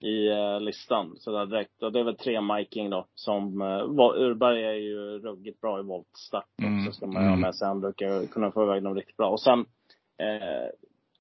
i 0.03 0.29
uh, 0.29 0.61
listan 0.61 1.15
sådär 1.17 1.45
direkt. 1.45 1.83
Och 1.83 1.91
det 1.91 1.99
är 1.99 2.03
väl 2.03 2.17
tre 2.17 2.41
Miking 2.41 2.89
då. 2.89 3.07
Som, 3.15 3.61
uh, 3.61 4.01
Urberg 4.15 4.63
är 4.63 4.73
ju 4.73 5.19
ruggigt 5.19 5.61
bra 5.61 5.79
i 5.79 5.83
voltstart 5.83 6.45
mm. 6.61 6.85
Så 6.85 6.91
ska 6.91 7.05
man 7.05 7.15
mm. 7.15 7.29
ha 7.29 7.37
med 7.37 7.55
sig. 7.55 7.67
Han 7.67 7.81
brukar 7.81 8.25
kunna 8.25 8.51
få 8.51 8.63
iväg 8.63 8.83
dem 8.83 8.95
riktigt 8.95 9.17
bra. 9.17 9.29
Och 9.29 9.41
sen 9.41 9.65
Eh, 10.17 10.69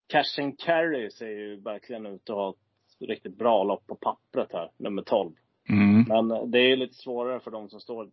Cash 0.07 0.43
and 0.43 0.59
Carry 0.59 1.11
ser 1.11 1.29
ju 1.29 1.61
verkligen 1.61 2.07
ut 2.07 2.31
att 2.31 2.37
ha 2.37 2.51
ett 2.51 3.09
riktigt 3.09 3.39
bra 3.39 3.65
lopp 3.65 3.87
på 3.87 3.95
pappret 3.95 4.53
här, 4.53 4.71
nummer 4.77 5.03
12. 5.03 5.33
Mm. 5.69 6.05
Men 6.09 6.51
det 6.51 6.59
är 6.59 6.77
lite 6.77 6.95
svårare 6.95 7.41
för 7.41 7.51
de 7.51 7.69
som 7.69 7.81
står 7.81 8.11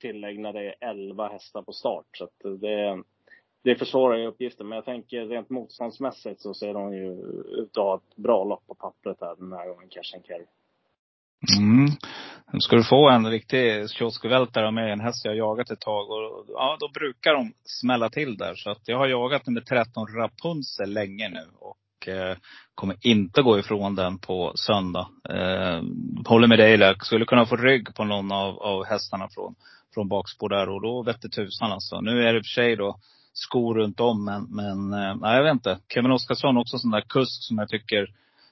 tillägg 0.00 0.38
när 0.38 0.52
det 0.52 0.68
är 0.68 0.74
11 0.80 1.28
hästar 1.28 1.62
på 1.62 1.72
start. 1.72 2.06
Så 2.12 2.24
att 2.24 2.60
det, 2.60 3.02
det 3.62 3.76
försvårar 3.76 4.18
ju 4.18 4.26
uppgiften. 4.26 4.68
Men 4.68 4.76
jag 4.76 4.84
tänker 4.84 5.26
rent 5.26 5.50
motståndsmässigt 5.50 6.40
så 6.40 6.54
ser 6.54 6.74
de 6.74 6.94
ju 6.94 7.12
ut 7.62 7.76
att 7.76 7.84
ha 7.84 7.96
ett 7.96 8.16
bra 8.16 8.44
lopp 8.44 8.66
på 8.66 8.74
pappret 8.74 9.16
här 9.20 9.36
den 9.38 9.52
här 9.52 9.68
gången, 9.68 9.88
Cash 9.88 10.16
and 10.16 10.24
Carry. 10.24 10.46
Mm. 11.58 11.86
Nu 12.52 12.60
ska 12.60 12.76
du 12.76 12.84
få 12.84 13.10
en 13.10 13.30
riktig 13.30 13.90
kioskvältare 13.90 14.70
med 14.70 14.92
en 14.92 15.00
häst 15.00 15.24
jag 15.24 15.32
har 15.32 15.36
jagat 15.36 15.70
ett 15.70 15.80
tag. 15.80 16.10
Och, 16.10 16.44
ja, 16.48 16.76
då 16.80 16.88
brukar 16.88 17.34
de 17.34 17.52
smälla 17.64 18.08
till 18.08 18.36
där. 18.36 18.54
Så 18.54 18.70
att 18.70 18.82
jag 18.84 18.98
har 18.98 19.06
jagat 19.06 19.46
nummer 19.46 19.60
13 19.60 20.06
Rapunzel 20.06 20.92
länge 20.92 21.28
nu. 21.28 21.46
Och 21.58 22.08
eh, 22.08 22.36
kommer 22.74 22.96
inte 23.00 23.42
gå 23.42 23.58
ifrån 23.58 23.94
den 23.94 24.18
på 24.18 24.52
söndag. 24.54 25.08
Eh, 25.28 25.82
håller 26.26 26.46
med 26.46 26.58
dig 26.58 26.76
där. 26.76 26.94
Skulle 26.98 27.24
kunna 27.24 27.46
få 27.46 27.56
rygg 27.56 27.94
på 27.94 28.04
någon 28.04 28.32
av, 28.32 28.58
av 28.62 28.84
hästarna 28.84 29.28
från, 29.34 29.54
från 29.94 30.08
bakspår 30.08 30.48
där. 30.48 30.68
Och 30.68 30.82
då 30.82 31.02
vette 31.02 31.28
tusan 31.28 31.72
alltså. 31.72 32.00
Nu 32.00 32.10
är 32.10 32.32
det 32.32 32.38
i 32.38 32.40
och 32.40 32.44
för 32.44 32.62
sig 32.62 32.76
då 32.76 32.96
skor 33.46 33.74
runt 33.74 34.00
om. 34.00 34.24
Men, 34.24 34.46
men 34.50 34.92
eh, 34.92 35.16
nej, 35.16 35.36
jag 35.36 35.42
vet 35.42 35.52
inte. 35.52 35.78
Kevin 35.94 36.10
Oskarsson 36.10 36.56
också 36.56 36.76
en 36.76 36.80
sån 36.80 36.90
där 36.90 37.00
kusk 37.00 37.42
som 37.42 37.58
jag 37.58 37.68
tycker 37.68 38.06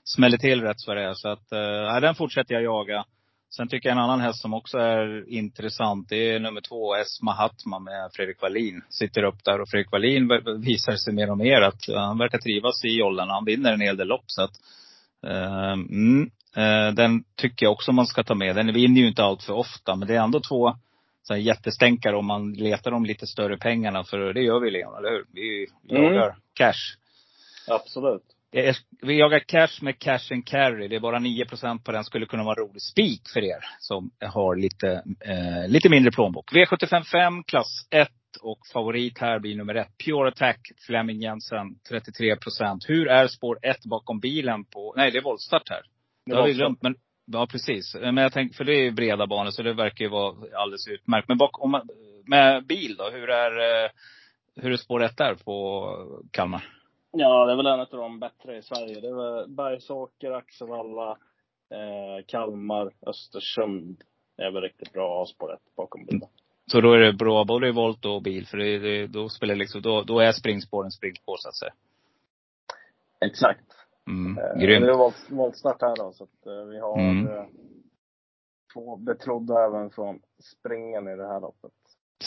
smäller 0.04 0.38
till 0.38 0.61
rätt 0.62 0.87
vad 0.87 0.97
det 0.97 1.02
är. 1.02 1.14
Så 1.14 1.28
att, 1.28 1.52
eh, 1.52 1.92
nej, 1.92 2.00
den 2.00 2.14
fortsätter 2.14 2.54
jag 2.54 2.62
jaga. 2.62 3.04
Sen 3.50 3.68
tycker 3.68 3.88
jag 3.88 3.97
en 3.97 4.04
annan 4.04 4.21
häst 4.21 4.42
som 4.42 4.54
också 4.54 4.78
är 4.78 5.28
intressant, 5.28 6.09
det 6.09 6.35
är 6.35 6.40
nummer 6.40 6.61
två, 6.61 6.95
S 6.95 7.23
Mahatma 7.23 7.78
med 7.78 8.11
Fredrik 8.12 8.42
Wallin. 8.42 8.83
Sitter 8.88 9.23
upp 9.23 9.45
där 9.45 9.61
och 9.61 9.68
Fredrik 9.68 9.92
Wallin 9.92 10.28
visar 10.62 10.97
sig 10.97 11.14
mer 11.14 11.30
och 11.30 11.38
mer 11.38 11.61
att 11.61 11.88
eh, 11.88 11.99
han 11.99 12.18
verkar 12.18 12.38
trivas 12.38 12.85
i 12.85 12.99
jollen. 12.99 13.28
Han 13.28 13.45
vinner 13.45 13.73
en 13.73 13.80
hel 13.80 13.97
del 13.97 14.09
lopp. 14.09 14.25
Så 14.26 14.42
att, 14.42 14.54
eh, 15.26 15.73
mm, 15.73 16.30
eh, 16.57 16.95
den 16.95 17.25
tycker 17.37 17.66
jag 17.66 17.73
också 17.73 17.92
man 17.92 18.07
ska 18.07 18.23
ta 18.23 18.35
med. 18.35 18.57
Den 18.57 18.73
vinner 18.73 19.00
ju 19.00 19.09
inte 19.09 19.25
allt 19.25 19.42
för 19.42 19.52
ofta, 19.52 19.97
men 19.97 20.09
det 20.09 20.14
är 20.14 20.23
ändå 20.23 20.40
två 20.40 20.76
så 21.28 21.35
här 21.35 21.40
jättestänkare 21.40 22.16
om 22.16 22.26
man 22.26 22.52
letar 22.52 22.92
om 22.92 23.04
lite 23.04 23.26
större 23.26 23.58
pengarna. 23.58 24.04
För 24.04 24.32
det 24.32 24.42
gör 24.42 24.61
vi 24.61 24.70
Leon, 24.70 24.99
eller 24.99 25.11
hur? 25.11 25.25
Vi 25.32 25.66
jagar 25.82 26.26
mm. 26.26 26.37
cash. 26.54 26.97
Absolut. 27.68 28.23
Vi 29.02 29.18
jagar 29.18 29.38
cash 29.38 29.82
med 29.82 29.99
cash 29.99 30.32
and 30.32 30.47
carry. 30.47 30.88
Det 30.88 30.97
är 30.97 31.00
bara 31.00 31.18
9% 31.18 31.85
på 31.85 31.92
den. 31.92 32.04
Skulle 32.04 32.26
kunna 32.26 32.44
vara 32.44 32.61
rolig 32.61 32.82
spik 32.82 33.23
för 33.32 33.44
er 33.44 33.64
som 33.78 34.11
har 34.20 34.56
lite, 34.56 35.02
eh, 35.20 35.68
lite 35.68 35.88
mindre 35.88 36.12
plånbok. 36.12 36.52
V755 36.52 37.42
klass 37.47 37.87
1 37.90 38.08
och 38.40 38.58
favorit 38.73 39.18
här 39.18 39.38
blir 39.38 39.56
nummer 39.56 39.75
1. 39.75 39.88
Pure 40.04 40.28
Attack, 40.28 40.61
Flemming 40.87 41.20
Jensen, 41.20 41.75
33% 41.90 42.85
Hur 42.88 43.08
är 43.08 43.26
spår 43.28 43.58
1 43.62 43.76
bakom 43.85 44.20
bilen 44.20 44.64
på, 44.64 44.94
nej 44.97 45.11
det 45.11 45.18
är 45.18 45.23
voltstart 45.23 45.68
här. 45.70 45.82
Det 46.26 46.37
har 46.37 46.47
vi 46.47 46.52
glömt, 46.52 46.82
men 46.82 46.94
Ja, 47.32 47.47
precis. 47.50 47.94
Men 47.94 48.16
jag 48.16 48.32
tänker, 48.32 48.56
för 48.56 48.64
det 48.64 48.73
är 48.73 48.82
ju 48.82 48.90
breda 48.90 49.26
banor 49.26 49.50
så 49.50 49.62
det 49.62 49.73
verkar 49.73 50.04
ju 50.04 50.11
vara 50.11 50.35
alldeles 50.54 50.88
utmärkt. 50.88 51.28
Men 51.28 51.38
bak, 51.38 51.64
om 51.64 51.80
med 52.26 52.66
bil 52.66 52.97
då, 52.97 53.11
hur 53.11 53.30
är, 53.30 53.85
eh, 53.85 53.90
hur 54.56 54.73
är 54.73 54.76
spår 54.76 55.02
1 55.02 55.16
där 55.16 55.35
på 55.35 55.88
Kalmar? 56.30 56.64
Ja, 57.11 57.47
det 57.47 57.52
är 57.52 57.56
väl 57.56 57.66
en 57.66 57.80
av 57.80 57.87
de 57.90 58.20
bättre 58.20 58.56
i 58.56 58.62
Sverige. 58.62 59.00
Det 59.00 59.08
är 59.08 59.14
väl 59.14 59.49
Bergsåker, 59.49 60.30
Axevalla, 60.30 61.11
eh, 61.70 62.25
Kalmar, 62.26 62.92
Östersund. 63.06 64.02
Det 64.37 64.42
är 64.42 64.50
väl 64.50 64.62
riktigt 64.62 64.92
bra 64.92 65.26
spår 65.26 65.54
1 65.54 65.61
bakom 65.76 66.04
bilen. 66.04 66.28
Så 66.66 66.80
då 66.80 66.92
är 66.92 66.99
det 66.99 67.12
bra 67.12 67.44
både 67.44 67.68
i 67.68 67.73
volt 67.73 68.04
och 68.04 68.23
bil? 68.23 68.47
För 68.47 68.58
det, 68.58 68.78
det, 68.78 69.06
då, 69.06 69.28
spelar 69.28 69.54
liksom, 69.54 69.82
då, 69.82 70.02
då 70.02 70.20
är 70.20 70.32
springspåren 70.32 70.90
springspår 70.90 71.37
så 71.38 71.49
att 71.49 71.56
säga? 71.56 71.73
Exakt. 73.20 73.77
Mm, 74.08 74.38
eh, 74.38 74.60
grymt. 74.60 74.86
Det 74.86 74.92
är 74.92 75.34
voltstart 75.34 75.82
här 75.82 75.96
då, 75.96 76.12
så 76.12 76.24
att 76.24 76.46
eh, 76.46 76.64
vi 76.64 76.78
har 76.78 76.98
mm. 76.98 77.26
eh, 77.26 77.44
två 78.74 78.96
betrodda 78.96 79.64
även 79.64 79.90
från 79.90 80.20
springen 80.58 81.08
i 81.08 81.16
det 81.16 81.26
här 81.26 81.40
loppet. 81.40 81.72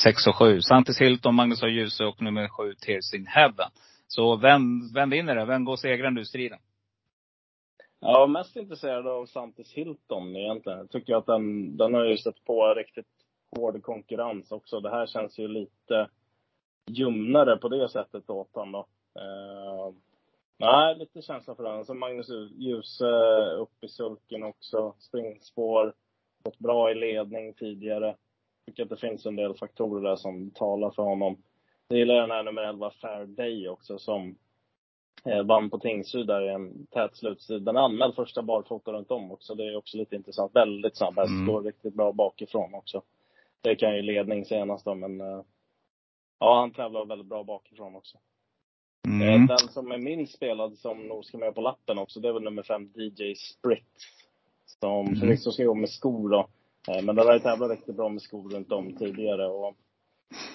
6 0.03 0.27
och 0.27 0.35
7. 0.35 0.61
Santis 0.61 1.01
Hilton, 1.01 1.35
Magnus 1.35 1.63
A. 1.63 1.67
Djuse 1.67 2.03
och 2.03 2.21
nummer 2.21 2.47
7, 2.47 2.73
Tears 2.73 3.13
in 3.13 3.27
Heaven. 3.27 3.69
Så 4.07 4.35
vem, 4.35 4.61
vem 4.93 5.09
vinner 5.09 5.35
det? 5.35 5.45
Vem 5.45 5.65
går 5.65 5.75
segrande 5.75 6.21
ur 6.21 6.25
striden? 6.25 6.59
Jag 7.99 8.23
är 8.23 8.27
mest 8.27 8.55
intresserad 8.55 9.07
av 9.07 9.25
Santis 9.25 9.73
Hilton 9.73 10.35
egentligen. 10.35 10.79
Jag 10.79 10.89
tycker 10.89 11.15
att 11.15 11.25
den, 11.25 11.77
den 11.77 11.93
har 11.93 12.05
ju 12.05 12.17
stött 12.17 12.43
på 12.45 12.73
riktigt 12.73 13.07
hård 13.55 13.83
konkurrens 13.83 14.51
också. 14.51 14.79
Det 14.79 14.89
här 14.89 15.05
känns 15.05 15.39
ju 15.39 15.47
lite 15.47 16.09
ljumnare 16.89 17.57
på 17.57 17.69
det 17.69 17.89
sättet 17.89 18.29
åt 18.29 18.55
honom 18.55 18.71
då. 18.71 18.87
Eh, 19.21 19.93
nej, 20.57 20.95
lite 20.97 21.21
känsla 21.21 21.55
för 21.55 21.63
den. 21.63 21.85
Så 21.85 21.93
Magnus 21.93 22.29
Djuse 22.51 23.05
upp 23.57 23.83
i 23.83 23.87
sulken 23.87 24.43
också. 24.43 24.95
Springspår. 24.99 25.93
Gått 26.43 26.59
bra 26.59 26.91
i 26.91 26.95
ledning 26.95 27.53
tidigare. 27.53 28.15
Tycker 28.65 28.83
att 28.83 28.89
det 28.89 28.97
finns 28.97 29.25
en 29.25 29.35
del 29.35 29.53
faktorer 29.53 30.09
där 30.09 30.15
som 30.15 30.51
talar 30.51 30.91
för 30.91 31.03
honom. 31.03 31.43
Jag 31.87 31.99
gillar 31.99 32.15
den 32.15 32.31
här 32.31 32.43
nummer 32.43 32.61
11, 32.61 32.91
Fair 32.91 33.25
Day 33.25 33.69
också, 33.69 33.97
som 33.97 34.35
eh, 35.25 35.43
vann 35.43 35.69
på 35.69 35.79
Tingsryd 35.79 36.27
där 36.27 36.41
i 36.41 36.53
en 36.53 36.87
tät 36.87 37.15
slutstrid. 37.15 37.61
Den 37.61 37.77
är 37.77 37.81
anmäld 37.81 38.15
första 38.15 38.41
barfota 38.41 38.91
runt 38.91 39.11
om 39.11 39.31
också. 39.31 39.55
Det 39.55 39.63
är 39.63 39.75
också 39.75 39.97
lite 39.97 40.15
intressant. 40.15 40.55
Väldigt 40.55 40.97
snabb 40.97 41.17
häst. 41.17 41.29
Mm. 41.29 41.47
Går 41.53 41.63
riktigt 41.63 41.93
bra 41.93 42.11
bakifrån 42.11 42.73
också. 42.73 43.01
Det 43.61 43.75
kan 43.75 43.95
ju 43.95 44.01
ledning 44.01 44.45
senast 44.45 44.85
då, 44.85 44.95
men 44.95 45.21
eh, 45.21 45.41
ja, 46.39 46.59
han 46.59 46.71
tävlar 46.71 47.05
väldigt 47.05 47.27
bra 47.27 47.43
bakifrån 47.43 47.95
också. 47.95 48.17
Mm. 49.07 49.41
Eh, 49.41 49.47
den 49.47 49.67
som 49.67 49.91
är 49.91 49.97
minst 49.97 50.35
spelad 50.35 50.77
som 50.77 51.07
nog 51.07 51.25
ska 51.25 51.37
med 51.37 51.55
på 51.55 51.61
lappen 51.61 51.97
också, 51.97 52.19
det 52.19 52.27
är 52.27 52.33
väl 52.33 52.43
nummer 52.43 52.63
5, 52.63 52.89
DJ 52.95 53.35
Sprit. 53.35 53.85
Som 54.79 55.07
mm. 55.07 55.19
förvisso 55.19 55.51
ska 55.51 55.63
gå 55.63 55.73
med 55.73 55.89
skor 55.89 56.29
då. 56.29 56.47
Eh, 56.87 57.03
men 57.03 57.15
den 57.15 57.27
har 57.27 57.33
ju 57.33 57.39
tävlat 57.39 57.71
riktigt 57.71 57.95
bra 57.95 58.09
med 58.09 58.21
skor 58.21 58.49
runt 58.49 58.71
om 58.71 58.95
tidigare. 58.95 59.47
Och 59.47 59.75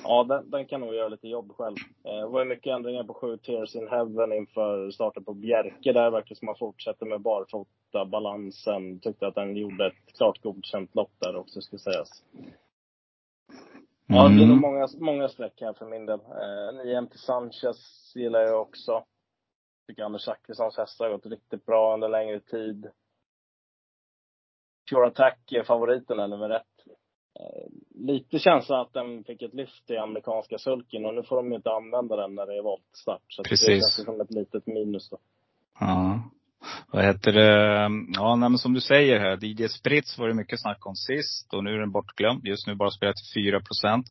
Ja, 0.03 0.25
den, 0.25 0.51
den, 0.51 0.67
kan 0.67 0.81
nog 0.81 0.95
göra 0.95 1.09
lite 1.09 1.29
jobb 1.29 1.53
själv. 1.57 1.77
Eh, 2.05 2.21
det 2.21 2.27
var 2.27 2.41
ju 2.41 2.49
mycket 2.49 2.73
ändringar 2.73 3.05
på 3.05 3.15
7 3.15 3.37
Tears 3.37 3.75
in 3.75 3.89
Heaven 3.89 4.33
inför 4.33 4.91
starten 4.91 5.25
på 5.25 5.35
Bjerke. 5.35 5.93
Där 5.93 6.11
verkar 6.11 6.35
som 6.35 6.47
man 6.47 6.57
fortsätter 6.59 7.07
med 7.07 7.21
barfota 7.21 8.05
balansen. 8.05 9.01
Tyckte 9.01 9.27
att 9.27 9.35
den 9.35 9.57
gjorde 9.57 9.87
ett 9.87 10.17
klart 10.17 10.43
godkänt 10.43 10.95
lopp 10.95 11.13
där 11.19 11.37
också, 11.37 11.61
ska 11.61 11.79
sägas. 11.79 12.23
Ja, 14.07 14.29
det 14.29 14.35
blir 14.35 14.47
nog 14.47 14.59
mm. 14.59 14.61
många, 14.61 14.89
många 14.99 15.29
streck 15.29 15.61
här 15.61 15.73
för 15.73 15.87
min 15.87 16.07
del. 16.07 16.21
Eh, 16.21 16.85
9 16.85 17.07
till 17.07 17.21
Sanchez 17.21 18.13
gillar 18.15 18.41
jag 18.41 18.61
också. 18.63 19.05
Tycker 19.87 20.03
Anders 20.03 20.23
Zachrissons 20.23 20.77
hästar 20.77 21.05
har 21.05 21.13
gått 21.13 21.27
riktigt 21.27 21.67
bra 21.67 21.95
under 21.95 22.09
längre 22.09 22.41
tid. 22.41 22.87
Pure 24.91 25.07
Attack 25.07 25.53
är 25.53 25.63
favoriten, 25.63 26.19
eller 26.19 26.37
nummer 26.37 26.51
ett. 26.51 26.87
Eh, 27.41 27.67
lite 27.95 28.39
känsla 28.39 28.81
att 28.81 28.93
den 28.93 29.25
fick 29.25 29.43
ett 29.43 29.55
lyft 29.55 29.91
i 29.91 29.97
amerikanska 29.97 30.59
sulken 30.59 31.07
och 31.07 31.15
nu 31.15 31.23
får 31.23 31.37
de 31.37 31.51
ju 31.51 31.57
inte 31.57 31.71
använda 31.71 32.17
den 32.17 32.35
när 32.35 32.47
det 32.47 32.57
är 32.57 32.63
voltstart. 32.63 33.23
Så 33.29 33.43
Precis. 33.43 33.67
det 33.67 33.73
känns 33.73 34.05
som 34.05 34.21
ett 34.21 34.31
litet 34.31 34.67
minus 34.67 35.11
då. 35.11 35.19
Ja. 35.81 36.21
Vad 36.91 37.05
heter 37.05 37.33
det? 37.33 37.91
Ja, 38.15 38.37
nej, 38.37 38.49
men 38.49 38.59
som 38.59 38.75
du 38.75 38.81
säger 38.81 39.21
här. 39.21 39.45
DJ 39.45 39.69
Spritz 39.69 40.19
var 40.19 40.29
det 40.29 40.35
mycket 40.35 40.61
snack 40.61 40.87
om 40.87 40.97
sist 40.97 41.55
och 41.55 41.65
nu 41.65 41.75
är 41.75 41.79
den 41.79 41.93
bortglömd. 41.93 42.47
Just 42.47 42.67
nu 42.67 42.75
bara 42.75 42.91
spelat 42.91 43.17
till 43.17 43.45
4 43.45 43.61
procent. 43.61 44.07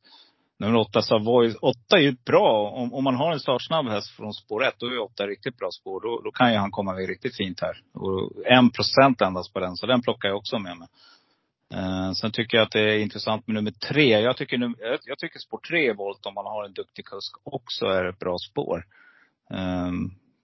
Nummer 0.59 0.79
åtta 0.79 1.01
Savoy. 1.01 1.55
Åtta 1.61 1.97
är 1.97 2.01
ju 2.01 2.15
bra. 2.25 2.69
Om, 2.69 2.93
om 2.93 3.03
man 3.03 3.15
har 3.15 3.31
en 3.31 3.39
startsnabb 3.39 3.87
häst 3.87 4.09
från 4.09 4.33
spår 4.33 4.63
ett, 4.65 4.75
då 4.77 4.85
är 4.85 4.99
åtta 4.99 5.27
riktigt 5.27 5.57
bra 5.57 5.69
spår. 5.71 6.01
Då, 6.01 6.21
då 6.23 6.31
kan 6.31 6.51
ju 6.51 6.57
han 6.57 6.71
komma 6.71 6.93
med 6.93 7.07
riktigt 7.07 7.37
fint 7.37 7.61
här. 7.61 7.81
Och 7.93 8.31
en 8.45 8.69
procent 8.69 9.21
endast 9.21 9.53
på 9.53 9.59
den, 9.59 9.75
så 9.75 9.85
den 9.85 10.01
plockar 10.01 10.29
jag 10.29 10.37
också 10.37 10.59
med 10.59 10.77
mig. 10.77 10.87
Eh, 11.73 12.11
sen 12.11 12.31
tycker 12.31 12.57
jag 12.57 12.65
att 12.65 12.71
det 12.71 12.81
är 12.81 12.97
intressant 12.97 13.47
med 13.47 13.53
nummer 13.53 13.71
tre. 13.71 14.19
Jag 14.19 14.37
tycker, 14.37 14.73
jag 15.05 15.17
tycker 15.17 15.39
spår 15.39 15.59
tre 15.69 15.93
volt, 15.93 16.25
om 16.25 16.33
man 16.33 16.45
har 16.45 16.65
en 16.65 16.73
duktig 16.73 17.05
kusk, 17.05 17.35
också 17.43 17.85
är 17.85 18.05
ett 18.05 18.19
bra 18.19 18.37
spår. 18.37 18.85
Eh, 19.51 19.91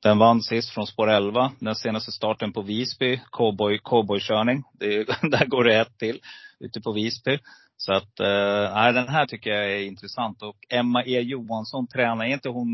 den 0.02 0.18
vann 0.18 0.42
sist 0.42 0.70
från 0.70 0.88
spår 0.88 1.10
11. 1.10 1.52
Den 1.60 1.76
senaste 1.76 2.12
starten 2.12 2.54
på 2.54 2.62
Visby, 2.62 3.22
cowboy, 3.32 3.80
cowboykörning. 3.84 4.64
Det, 4.74 5.04
där 5.22 5.46
går 5.46 5.64
det 5.64 5.80
ett 5.80 5.98
till, 5.98 6.20
ute 6.60 6.82
på 6.82 6.92
Visby. 6.92 7.40
Så 7.78 7.94
att, 7.94 8.20
eh, 8.20 8.94
den 8.94 9.08
här 9.08 9.26
tycker 9.26 9.50
jag 9.50 9.72
är 9.72 9.84
intressant. 9.84 10.42
Och 10.42 10.58
Emma 10.70 11.04
E 11.04 11.22
Johansson 11.22 11.88
tränar, 11.88 12.26
är 12.26 12.30
inte 12.30 12.50
hon, 12.50 12.68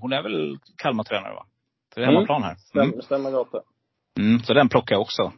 hon 0.00 0.12
är 0.12 0.22
väl 0.22 0.58
Kalmar-tränare 0.76 1.34
va? 1.34 1.46
Det 1.94 2.00
är 2.00 2.06
hemmaplan 2.06 2.42
här. 2.42 2.56
Mm. 2.74 3.02
Stämmer 3.02 3.30
gott 3.30 3.52
det. 3.52 3.62
Mm, 4.22 4.42
så 4.42 4.54
den 4.54 4.68
plockar 4.68 4.94
jag 4.94 5.02
också. 5.02 5.32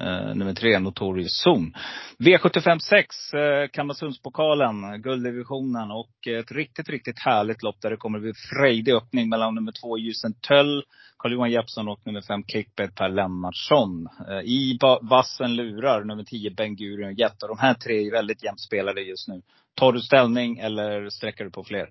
Eh, 0.00 0.34
nummer 0.34 0.54
tre, 0.54 0.78
Notorious 0.78 1.42
Zon. 1.42 1.74
V75 2.18 2.78
6, 2.78 3.34
uh, 3.34 3.40
eh, 3.40 3.68
Kalmarsundspokalen, 3.68 5.02
gulddivisionen 5.02 5.90
och 5.90 6.26
ett 6.26 6.52
riktigt, 6.52 6.88
riktigt 6.88 7.18
härligt 7.18 7.62
lopp 7.62 7.80
där 7.80 7.90
det 7.90 7.96
kommer 7.96 8.18
bli 8.18 8.32
frejdig 8.34 8.92
öppning 8.92 9.28
mellan 9.28 9.54
nummer 9.54 9.72
två, 9.72 9.98
Ljusen 9.98 10.34
Töll, 10.48 10.84
Carl-Johan 11.18 11.50
Jeppsson 11.50 11.88
och 11.88 12.00
nummer 12.04 12.20
fem, 12.20 12.44
Kickbed 12.44 12.94
Per 12.94 13.08
Lennartsson. 13.08 14.08
Eh, 14.28 14.40
I 14.44 14.78
vassen 15.02 15.56
lurar 15.56 16.04
nummer 16.04 16.24
tio, 16.24 16.50
Ben 16.50 16.76
Gurion 16.76 17.14
Jetta. 17.14 17.46
De 17.46 17.58
här 17.58 17.74
tre 17.74 18.06
är 18.06 18.10
väldigt 18.10 18.44
jämnt 18.44 18.60
spelade 18.60 19.00
just 19.00 19.28
nu. 19.28 19.42
Tar 19.74 19.92
du 19.92 20.00
ställning 20.00 20.58
eller 20.58 21.08
sträcker 21.08 21.44
du 21.44 21.50
på 21.50 21.64
fler? 21.64 21.90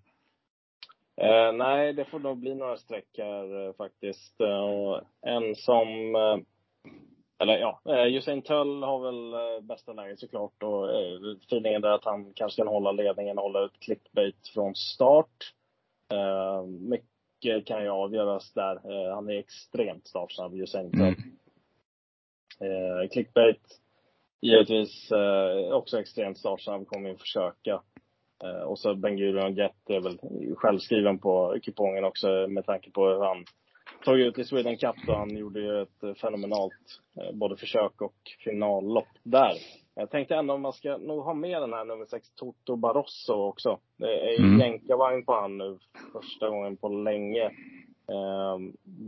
Eh, 1.21 1.53
nej, 1.53 1.93
det 1.93 2.05
får 2.05 2.19
nog 2.19 2.37
bli 2.37 2.55
några 2.55 2.77
sträckor 2.77 3.67
eh, 3.67 3.73
faktiskt. 3.73 4.41
Eh, 4.41 5.31
en 5.33 5.55
som, 5.55 6.15
eh, 6.15 6.37
eller 7.39 7.57
ja, 7.57 7.81
eh, 7.85 8.15
Usain 8.15 8.41
Tull 8.41 8.83
har 8.83 8.99
väl 8.99 9.33
eh, 9.33 9.61
bästa 9.61 9.93
läget 9.93 10.19
såklart 10.19 10.63
och 10.63 10.91
eh, 10.91 11.37
feelingen 11.47 11.83
är 11.83 11.87
att 11.87 12.05
han 12.05 12.33
kanske 12.33 12.61
kan 12.61 12.67
hålla 12.67 12.91
ledningen, 12.91 13.37
hålla 13.37 13.65
ut 13.65 13.79
clickbait 13.79 14.47
från 14.53 14.75
start. 14.75 15.53
Eh, 16.13 16.65
mycket 16.65 17.67
kan 17.67 17.83
ju 17.83 17.89
avgöras 17.89 18.53
där. 18.53 18.75
Eh, 18.75 19.15
han 19.15 19.29
är 19.29 19.39
extremt 19.39 20.07
startsnabb, 20.07 20.53
Usain 20.53 20.91
Tull. 20.91 21.01
Mm. 21.01 21.15
Eh, 22.59 23.09
clickbait, 23.09 23.61
givetvis 24.41 25.11
eh, 25.11 25.71
också 25.71 25.99
extremt 25.99 26.37
startsnabb, 26.37 26.87
kommer 26.87 27.09
ju 27.09 27.17
försöka. 27.17 27.81
Eh, 28.43 28.61
och 28.61 28.79
så 28.79 28.95
Ben 28.95 29.17
Gurion 29.17 29.55
Jet 29.55 29.89
är 29.89 29.99
väl 29.99 30.19
självskriven 30.55 31.19
på 31.19 31.57
kupongen 31.63 32.03
också 32.03 32.47
med 32.47 32.65
tanke 32.65 32.91
på 32.91 33.07
hur 33.07 33.23
han 33.23 33.45
tog 34.05 34.19
ut 34.19 34.37
i 34.39 34.43
Sweden 34.43 34.77
Cup 34.77 34.95
då 35.07 35.15
han 35.15 35.37
gjorde 35.37 35.59
ju 35.59 35.81
ett 35.81 36.17
fenomenalt 36.21 37.01
eh, 37.21 37.35
både 37.35 37.57
försök 37.57 38.01
och 38.01 38.15
finallopp 38.43 39.07
där. 39.23 39.53
Jag 39.95 40.09
tänkte 40.11 40.35
ändå 40.35 40.53
om 40.53 40.61
man 40.61 40.73
ska 40.73 40.97
nog 40.97 41.23
ha 41.23 41.33
med 41.33 41.61
den 41.61 41.73
här 41.73 41.85
nummer 41.85 42.05
sex, 42.05 42.31
Toto 42.35 42.75
Barroso 42.75 43.33
också. 43.33 43.79
Det 43.97 44.05
är 44.35 44.39
Mm. 44.39 44.59
jänkarvagn 44.59 45.25
på 45.25 45.33
han 45.33 45.57
nu 45.57 45.77
första 46.13 46.49
gången 46.49 46.77
på 46.77 46.89
länge. 46.89 47.43
Eh, 48.09 48.57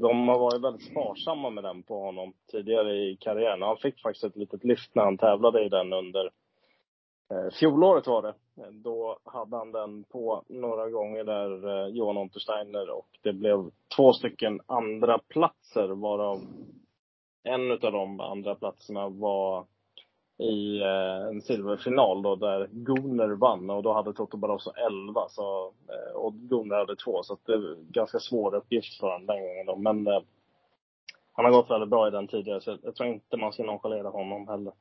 De 0.02 0.28
har 0.28 0.40
varit 0.40 0.64
väldigt 0.64 0.92
sparsamma 0.92 1.50
med 1.50 1.64
den 1.64 1.84
på 1.84 2.00
honom 2.02 2.34
tidigare 2.52 2.94
i 2.96 3.18
karriären. 3.20 3.62
Han 3.62 3.78
fick 3.78 4.02
faktiskt 4.02 4.24
ett 4.26 4.36
litet 4.36 4.64
lyft 4.64 4.96
när 4.96 5.04
han 5.04 5.18
tävlade 5.18 5.66
i 5.66 5.70
den 5.70 5.94
under 5.94 6.30
Eh, 7.32 7.52
Fjolåret 7.60 8.08
var 8.08 8.22
det. 8.22 8.34
Eh, 8.58 8.72
då 8.72 9.20
hade 9.24 9.58
han 9.58 9.72
den 9.72 10.04
på 10.04 10.44
några 10.48 10.90
gånger 10.90 11.24
där, 11.24 11.68
eh, 11.68 11.88
Johan 11.88 12.18
Untersteiner, 12.18 12.90
och 12.90 13.08
det 13.22 13.34
blev 13.34 13.72
två 13.96 14.14
stycken 14.14 14.62
andra 14.66 15.20
platser 15.20 15.88
varav 15.88 16.42
en 17.44 17.72
utav 17.72 17.92
de 17.92 18.20
andra 18.20 18.56
platserna 18.56 19.10
var 19.10 19.66
i 20.38 20.82
eh, 20.82 21.28
en 21.28 21.42
silverfinal 21.42 22.22
då, 22.22 22.36
där 22.36 22.70
Gunnar 22.72 23.30
vann 23.30 23.70
och 23.70 23.84
då 23.84 23.94
hade 23.94 24.14
Toto 24.14 24.38
Barroso 24.38 24.72
11 24.72 25.30
så, 25.30 25.66
eh, 25.66 26.16
och 26.16 26.34
Gunnar 26.34 26.78
hade 26.78 26.96
två 26.96 27.24
så 27.24 27.34
att 27.34 27.46
det 27.46 27.58
var 27.58 27.70
en 27.70 27.92
ganska 27.92 28.20
svår 28.20 28.56
uppgift 28.56 29.00
för 29.00 29.08
honom 29.08 29.26
den 29.26 29.42
gången 29.42 29.66
då. 29.66 29.76
Men 29.76 30.08
eh, 30.08 30.22
han 31.32 31.46
har 31.46 31.52
gått 31.52 31.70
väldigt 31.70 31.90
bra 31.90 32.08
i 32.08 32.12
den 32.12 32.28
tidigare 32.28 32.62
så 32.62 32.78
jag 32.84 32.96
tror 32.96 33.10
inte 33.10 33.38
man 33.38 33.54
ska 33.54 33.64
nonchalera 33.64 34.10
honom 34.10 34.48
heller. 34.48 34.74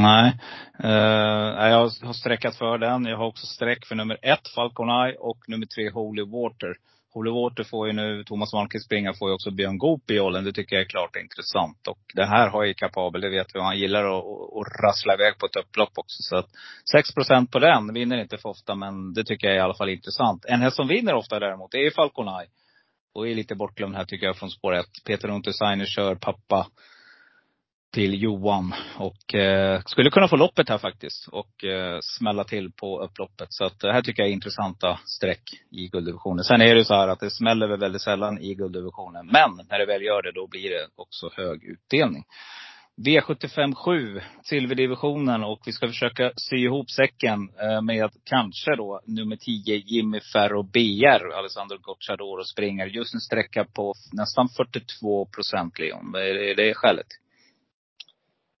Nej. 0.00 0.38
uh, 0.84 1.68
jag 1.70 1.80
har 2.02 2.12
sträckat 2.12 2.56
för 2.56 2.78
den. 2.78 3.04
Jag 3.04 3.16
har 3.16 3.26
också 3.26 3.46
streck 3.46 3.86
för 3.86 3.94
nummer 3.94 4.18
ett, 4.22 4.48
Falcon 4.54 4.88
Eye, 4.88 5.16
och 5.18 5.38
nummer 5.48 5.66
tre, 5.66 5.90
Holy 5.90 6.22
Water. 6.22 6.74
Holy 7.14 7.30
Water 7.30 7.64
får 7.64 7.86
ju 7.86 7.92
nu, 7.92 8.24
Thomas 8.24 8.52
Malmqvist 8.52 8.84
springa, 8.84 9.14
får 9.14 9.28
ju 9.28 9.34
också 9.34 9.50
Björn 9.50 9.78
Goop 9.78 10.10
i 10.10 10.14
jollen. 10.14 10.44
Det 10.44 10.52
tycker 10.52 10.76
jag 10.76 10.84
är 10.84 10.88
klart 10.88 11.16
intressant. 11.16 11.86
Och 11.88 11.98
det 12.14 12.24
här 12.24 12.48
har 12.48 12.64
ju 12.64 12.74
kapabel, 12.74 13.20
det 13.20 13.30
vet 13.30 13.54
vi. 13.54 13.60
Han 13.60 13.78
gillar 13.78 14.04
att, 14.04 14.24
att, 14.24 14.66
att 14.66 14.82
rassla 14.84 15.14
iväg 15.14 15.38
på 15.38 15.46
ett 15.46 15.56
upplopp 15.56 15.92
också. 15.94 16.22
Så 16.22 16.36
att 16.36 16.48
6 16.92 17.14
på 17.50 17.58
den, 17.58 17.94
vinner 17.94 18.18
inte 18.18 18.38
för 18.38 18.48
ofta, 18.48 18.74
men 18.74 19.14
det 19.14 19.24
tycker 19.24 19.46
jag 19.46 19.54
är 19.54 19.60
i 19.60 19.62
alla 19.62 19.74
fall 19.74 19.88
intressant. 19.88 20.44
En 20.44 20.60
häst 20.60 20.76
som 20.76 20.88
vinner 20.88 21.14
ofta 21.14 21.38
däremot, 21.38 21.72
det 21.72 21.86
är 21.86 21.90
Falcon 21.90 22.28
Eye. 22.28 22.48
Och 23.14 23.28
är 23.28 23.34
lite 23.34 23.54
bortglömd 23.54 23.96
här 23.96 24.04
tycker 24.04 24.26
jag 24.26 24.36
från 24.36 24.50
spår 24.50 24.74
1. 24.74 24.86
Peter 25.06 25.28
Untersteiner 25.28 25.86
kör 25.86 26.14
pappa 26.14 26.66
till 27.92 28.22
Johan. 28.22 28.74
Och 28.96 29.34
eh, 29.34 29.80
skulle 29.86 30.10
kunna 30.10 30.28
få 30.28 30.36
loppet 30.36 30.68
här 30.68 30.78
faktiskt. 30.78 31.28
Och 31.28 31.64
eh, 31.64 31.98
smälla 32.02 32.44
till 32.44 32.72
på 32.72 33.02
upploppet. 33.02 33.46
Så 33.50 33.64
att 33.64 33.80
det 33.80 33.92
här 33.92 34.02
tycker 34.02 34.22
jag 34.22 34.28
är 34.28 34.32
intressanta 34.32 34.98
streck 35.04 35.42
i 35.70 35.88
gulddivisionen. 35.88 36.44
Sen 36.44 36.60
är 36.60 36.74
det 36.74 36.78
ju 36.78 36.84
så 36.84 36.94
här 36.94 37.08
att 37.08 37.20
det 37.20 37.30
smäller 37.30 37.68
väl 37.68 37.80
väldigt 37.80 38.02
sällan 38.02 38.38
i 38.38 38.54
gulddivisionen. 38.54 39.26
Men 39.26 39.66
när 39.70 39.78
det 39.78 39.86
väl 39.86 40.02
gör 40.02 40.22
det, 40.22 40.32
då 40.32 40.46
blir 40.46 40.70
det 40.70 40.86
också 40.96 41.30
hög 41.36 41.64
utdelning. 41.64 42.24
V75 43.06 43.74
7, 43.74 44.20
silverdivisionen. 44.42 45.44
Och 45.44 45.60
vi 45.66 45.72
ska 45.72 45.86
försöka 45.86 46.32
sy 46.36 46.56
ihop 46.56 46.90
säcken 46.90 47.48
eh, 47.60 47.82
med 47.82 48.10
kanske 48.24 48.76
då 48.76 49.00
nummer 49.06 49.36
10, 49.36 49.76
Jimmy 49.76 50.20
Ferro 50.32 50.62
BR, 50.62 51.32
Alessandro 51.38 51.78
Gocciadoro 51.78 52.44
springer. 52.44 52.86
Just 52.86 53.14
en 53.14 53.20
sträcka 53.20 53.64
på 53.64 53.94
nästan 54.12 54.48
42 54.48 55.26
procent, 55.26 55.78
Leon. 55.78 56.12
Det 56.12 56.28
är, 56.28 56.56
det 56.56 56.70
är 56.70 56.74
skälet. 56.74 57.06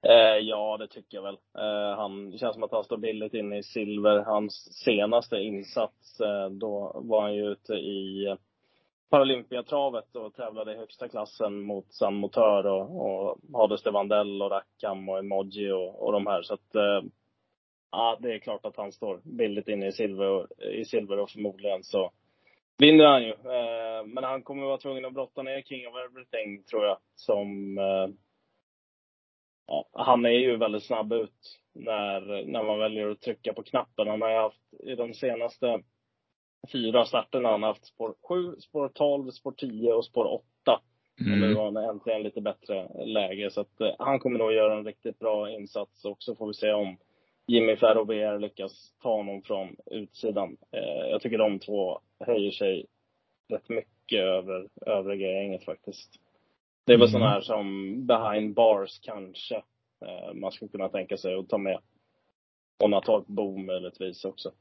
Eh, 0.08 0.38
ja, 0.40 0.76
det 0.76 0.88
tycker 0.88 1.16
jag 1.16 1.22
väl. 1.22 1.38
Eh, 1.58 1.96
han, 1.96 2.30
det 2.30 2.38
känns 2.38 2.54
som 2.54 2.62
att 2.62 2.72
han 2.72 2.84
står 2.84 2.96
billigt 2.96 3.34
inne 3.34 3.58
i 3.58 3.62
silver. 3.62 4.18
Hans 4.18 4.82
senaste 4.84 5.36
insats, 5.36 6.20
eh, 6.20 6.50
då 6.50 7.00
var 7.04 7.22
han 7.22 7.34
ju 7.34 7.52
ute 7.52 7.74
i 7.74 8.26
eh, 8.26 8.36
Paralympiatravet 9.10 10.16
och 10.16 10.34
tävlade 10.34 10.72
i 10.72 10.76
högsta 10.76 11.08
klassen 11.08 11.60
mot 11.60 11.92
San 11.92 12.14
Motör 12.14 12.66
och, 12.66 13.06
och 13.06 13.38
Hades 13.52 13.82
de 13.82 13.94
Vandell 13.94 14.42
och 14.42 14.50
Rackham 14.50 15.08
och 15.08 15.18
Emoji 15.18 15.70
och, 15.70 16.02
och 16.02 16.12
de 16.12 16.26
här. 16.26 16.42
Så 16.42 16.54
att, 16.54 16.74
eh, 16.74 17.02
ja, 17.90 18.18
det 18.20 18.34
är 18.34 18.38
klart 18.38 18.66
att 18.66 18.76
han 18.76 18.92
står 18.92 19.20
billigt 19.24 19.68
inne 19.68 19.86
i 19.86 19.92
silver 19.92 20.26
och, 20.26 20.46
i 20.60 20.84
silver 20.84 21.18
och 21.18 21.30
förmodligen 21.30 21.84
så 21.84 22.10
vinner 22.78 23.04
han 23.04 23.22
ju. 23.22 23.30
Eh, 23.30 24.04
men 24.06 24.24
han 24.24 24.42
kommer 24.42 24.66
vara 24.66 24.78
tvungen 24.78 25.04
att 25.04 25.14
brotta 25.14 25.42
ner 25.42 25.62
King 25.62 25.88
of 25.88 25.94
Everything, 25.96 26.62
tror 26.62 26.84
jag, 26.84 26.98
som 27.14 27.78
eh, 27.78 28.08
ja, 29.66 29.88
han 29.92 30.24
är 30.24 30.30
ju 30.30 30.56
väldigt 30.56 30.84
snabb 30.84 31.12
ut 31.12 31.60
när, 31.72 32.44
när 32.46 32.62
man 32.62 32.78
väljer 32.78 33.10
att 33.10 33.20
trycka 33.20 33.52
på 33.52 33.62
knappen. 33.62 34.08
Han 34.08 34.22
har 34.22 34.30
ju 34.30 34.36
haft 34.36 34.74
i 34.84 34.94
de 34.94 35.14
senaste 35.14 35.82
fyra 36.72 37.04
starterna, 37.04 37.48
han 37.48 37.62
har 37.62 37.68
haft 37.68 37.86
spår 37.86 38.14
7, 38.28 38.60
spår 38.60 38.88
12, 38.88 39.30
spår 39.30 39.52
10 39.52 39.92
och 39.92 40.04
spår 40.04 40.24
8. 40.24 40.80
Och 41.20 41.38
nu 41.38 41.54
har 41.54 41.64
han 41.64 41.76
äntligen 41.76 42.22
lite 42.22 42.40
bättre 42.40 43.04
läge. 43.04 43.50
Så 43.50 43.60
att, 43.60 43.80
eh, 43.80 43.94
han 43.98 44.18
kommer 44.18 44.38
nog 44.38 44.52
göra 44.52 44.78
en 44.78 44.84
riktigt 44.84 45.18
bra 45.18 45.50
insats. 45.50 46.04
Och 46.04 46.16
så 46.22 46.34
får 46.34 46.46
vi 46.46 46.54
se 46.54 46.72
om 46.72 46.96
Jimmy 47.46 47.76
Ferrovier 47.76 48.38
lyckas 48.38 48.94
ta 49.02 49.16
honom 49.16 49.42
från 49.42 49.76
utsidan. 49.86 50.56
Eh, 50.72 51.10
jag 51.10 51.20
tycker 51.20 51.38
de 51.38 51.58
två 51.58 52.00
höjer 52.20 52.50
sig 52.50 52.86
rätt 53.48 53.68
mycket 53.68 54.20
över 54.20 54.68
övriga 54.86 55.32
gänget 55.32 55.64
faktiskt. 55.64 56.10
Det 56.86 56.92
är 56.92 56.98
väl 56.98 57.08
Mm. 57.08 57.12
sådana 57.12 57.30
här 57.30 57.40
som 57.40 57.66
behind 58.06 58.54
bars 58.54 58.98
kanske 59.02 59.54
eh, 60.06 60.34
man 60.34 60.52
skulle 60.52 60.68
kunna 60.68 60.88
tänka 60.88 61.16
sig 61.16 61.34
att 61.34 61.48
ta 61.48 61.58
med. 61.58 61.78
Och 62.82 62.90
Natorp 62.90 63.26
Boom 63.26 63.66
möjligtvis 63.66 64.24
också. 64.24 64.52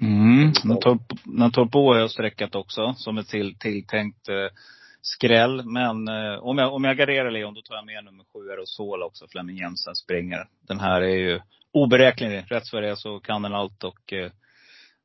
Mm. 0.00 0.52
Natorp- 0.64 1.18
Natorpo 1.24 1.78
har 1.78 1.98
jag 1.98 2.10
sträckat 2.10 2.54
också 2.54 2.94
som 2.96 3.18
ett 3.18 3.28
till, 3.28 3.58
tilltänkt 3.58 4.28
eh, 4.28 4.48
skräll. 5.02 5.62
Men 5.64 6.08
eh, 6.08 6.38
om, 6.42 6.58
jag, 6.58 6.74
om 6.74 6.84
jag 6.84 6.96
garderar 6.96 7.30
Leon, 7.30 7.54
då 7.54 7.62
tar 7.62 7.74
jag 7.74 7.86
med 7.86 8.04
nummer 8.04 8.24
sju 8.32 8.50
Aerosol 8.50 9.02
också. 9.02 9.26
Flemming 9.28 9.56
Jensen 9.56 9.94
springer. 9.94 10.48
Den 10.68 10.80
här 10.80 11.00
är 11.00 11.16
ju 11.16 11.40
oberäknelig. 11.72 12.44
Rätt 12.48 12.68
för 12.68 12.82
det 12.82 12.96
så 12.96 13.20
kan 13.20 13.42
den 13.42 13.54
allt 13.54 13.84
och 13.84 14.12
eh, 14.12 14.30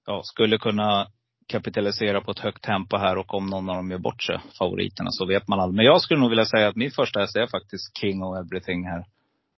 ja, 0.06 0.22
skulle 0.24 0.58
kunna 0.58 1.08
kapitalisera 1.48 2.22
på 2.22 2.32
ett 2.32 2.40
högt 2.40 2.64
tempo 2.64 2.98
här 2.98 3.18
och 3.18 3.34
om 3.34 3.46
någon 3.46 3.70
av 3.70 3.76
dem 3.76 3.92
gör 3.92 3.98
bort 3.98 4.24
sig, 4.24 4.40
favoriterna, 4.60 5.12
så 5.12 5.26
vet 5.26 5.48
man 5.48 5.60
aldrig. 5.60 5.76
Men 5.76 5.86
jag 5.86 6.02
skulle 6.02 6.20
nog 6.20 6.30
vilja 6.30 6.46
säga 6.46 6.68
att 6.68 6.76
min 6.76 6.92
första 6.92 7.20
häst 7.20 7.36
är 7.36 7.48
faktiskt 7.48 7.98
King 7.98 8.24
of 8.24 8.38
Everything 8.38 8.86
här. 8.86 9.06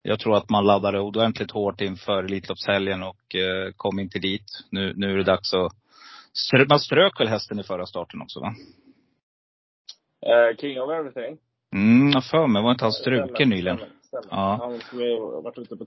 Jag 0.02 0.20
tror 0.20 0.38
att 0.38 0.50
man 0.50 0.66
laddade 0.66 1.00
ordentligt 1.00 1.52
hårt 1.52 1.82
inför 1.82 2.24
Elitloppshelgen 2.24 3.04
och 3.04 3.36
eh, 3.36 3.72
kom 3.76 4.00
inte 4.00 4.20
dit. 4.20 4.46
Nu, 4.72 4.94
nu 4.96 5.14
är 5.14 5.18
det 5.18 5.24
dags 5.24 5.54
att... 5.54 5.74
Man 6.70 6.80
strök 6.80 7.20
väl 7.20 7.28
hästen 7.28 7.60
i 7.60 7.64
förra 7.64 7.86
starten 7.86 8.22
också 8.22 8.40
va? 8.40 8.56
Eh, 10.26 10.58
King 10.58 10.82
of 10.82 10.90
Everything. 10.90 11.38
Mm, 11.74 12.12
jag 12.12 12.26
för 12.26 12.48
mig. 12.48 12.64
Var 12.64 12.72
inte 12.72 12.86
han 12.86 12.92
struken 12.92 13.50
nyligen? 13.50 13.80
Stämmer. 14.08 14.28
Ja. 14.32 14.58
Han 14.62 14.80
skulle 14.80 15.06
ju 15.06 15.20
ha 15.20 15.42
varit 15.42 15.58
ute 15.58 15.76
på 15.76 15.86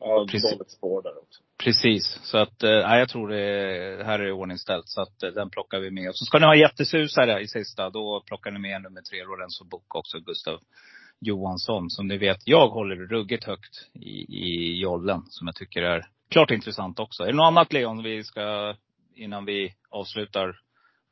har 0.00 0.24
ett 0.24 0.30
Precis. 0.30 0.52
dåligt 0.52 0.70
spår 0.70 1.02
där 1.02 1.18
också. 1.18 1.42
Precis. 1.58 2.20
Så 2.22 2.38
att, 2.38 2.62
eh, 2.62 2.70
nej, 2.70 2.98
jag 2.98 3.08
tror 3.08 3.28
det 3.28 3.40
är, 3.40 4.04
här 4.04 4.18
är 4.18 4.32
ordningställt. 4.32 4.88
Så 4.88 5.02
att 5.02 5.22
eh, 5.22 5.30
den 5.30 5.50
plockar 5.50 5.80
vi 5.80 5.90
med. 5.90 6.08
Och 6.08 6.16
så 6.16 6.24
ska 6.24 6.38
ni 6.38 6.46
ha 6.46 6.54
jättesusare 6.54 7.40
i 7.40 7.48
sista. 7.48 7.90
Då 7.90 8.22
plockar 8.26 8.50
ni 8.50 8.58
med 8.58 8.82
nummer 8.82 9.00
tre, 9.00 9.24
Lorenzo 9.24 9.64
Book 9.64 9.94
också, 9.94 10.18
Gustav 10.18 10.60
Johansson. 11.20 11.90
Som 11.90 12.08
ni 12.08 12.18
vet, 12.18 12.38
jag 12.44 12.68
håller 12.68 12.96
ruggigt 12.96 13.44
högt 13.44 13.88
i, 13.94 14.36
i 14.44 14.80
jollen. 14.80 15.22
Som 15.28 15.46
jag 15.46 15.56
tycker 15.56 15.82
är 15.82 16.06
klart 16.30 16.50
intressant 16.50 16.98
också. 16.98 17.22
Är 17.22 17.26
det 17.26 17.36
något 17.36 17.46
annat 17.46 17.72
Leon 17.72 18.02
vi 18.02 18.24
ska, 18.24 18.74
innan 19.14 19.44
vi 19.44 19.74
avslutar 19.90 20.60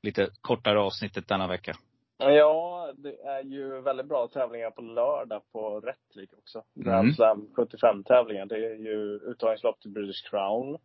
lite 0.03 0.29
kortare 0.41 0.81
avsnittet 0.81 1.29
denna 1.29 1.47
vecka? 1.49 1.77
Ja, 2.19 2.93
det 2.97 3.23
är 3.23 3.43
ju 3.43 3.81
väldigt 3.81 4.07
bra 4.07 4.29
tävlingar 4.29 4.71
på 4.71 4.83
lördag 4.83 5.43
på 5.53 5.81
Rättvik 5.81 6.31
också. 6.39 6.65
Grand. 6.75 7.15
Slam 7.15 7.49
75-tävlingar. 7.57 8.47
Det 8.47 8.57
är 8.57 8.75
ju 8.75 9.15
uttagningslopp 9.15 9.81
till 9.81 9.91
British 9.91 10.31
Crown, 10.31 10.79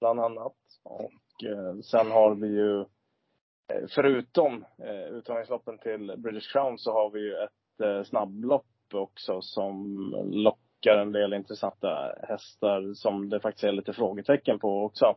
bland 0.00 0.20
annat. 0.20 0.56
Och 0.82 1.44
eh, 1.44 1.80
sen 1.80 2.10
har 2.10 2.34
vi 2.34 2.48
ju, 2.48 2.80
eh, 2.80 3.86
förutom 3.88 4.64
eh, 4.78 5.06
uttagningsloppen 5.16 5.78
till 5.78 6.14
British 6.16 6.52
Crown, 6.52 6.78
så 6.78 6.92
har 6.92 7.10
vi 7.10 7.20
ju 7.20 7.34
ett 7.34 7.80
eh, 7.82 8.02
snabblopp 8.02 8.66
också 8.92 9.42
som 9.42 9.96
lockar 10.32 10.96
en 10.96 11.12
del 11.12 11.34
intressanta 11.34 12.14
hästar 12.22 12.94
som 12.94 13.28
det 13.28 13.40
faktiskt 13.40 13.64
är 13.64 13.72
lite 13.72 13.92
frågetecken 13.92 14.58
på 14.58 14.84
också. 14.84 15.16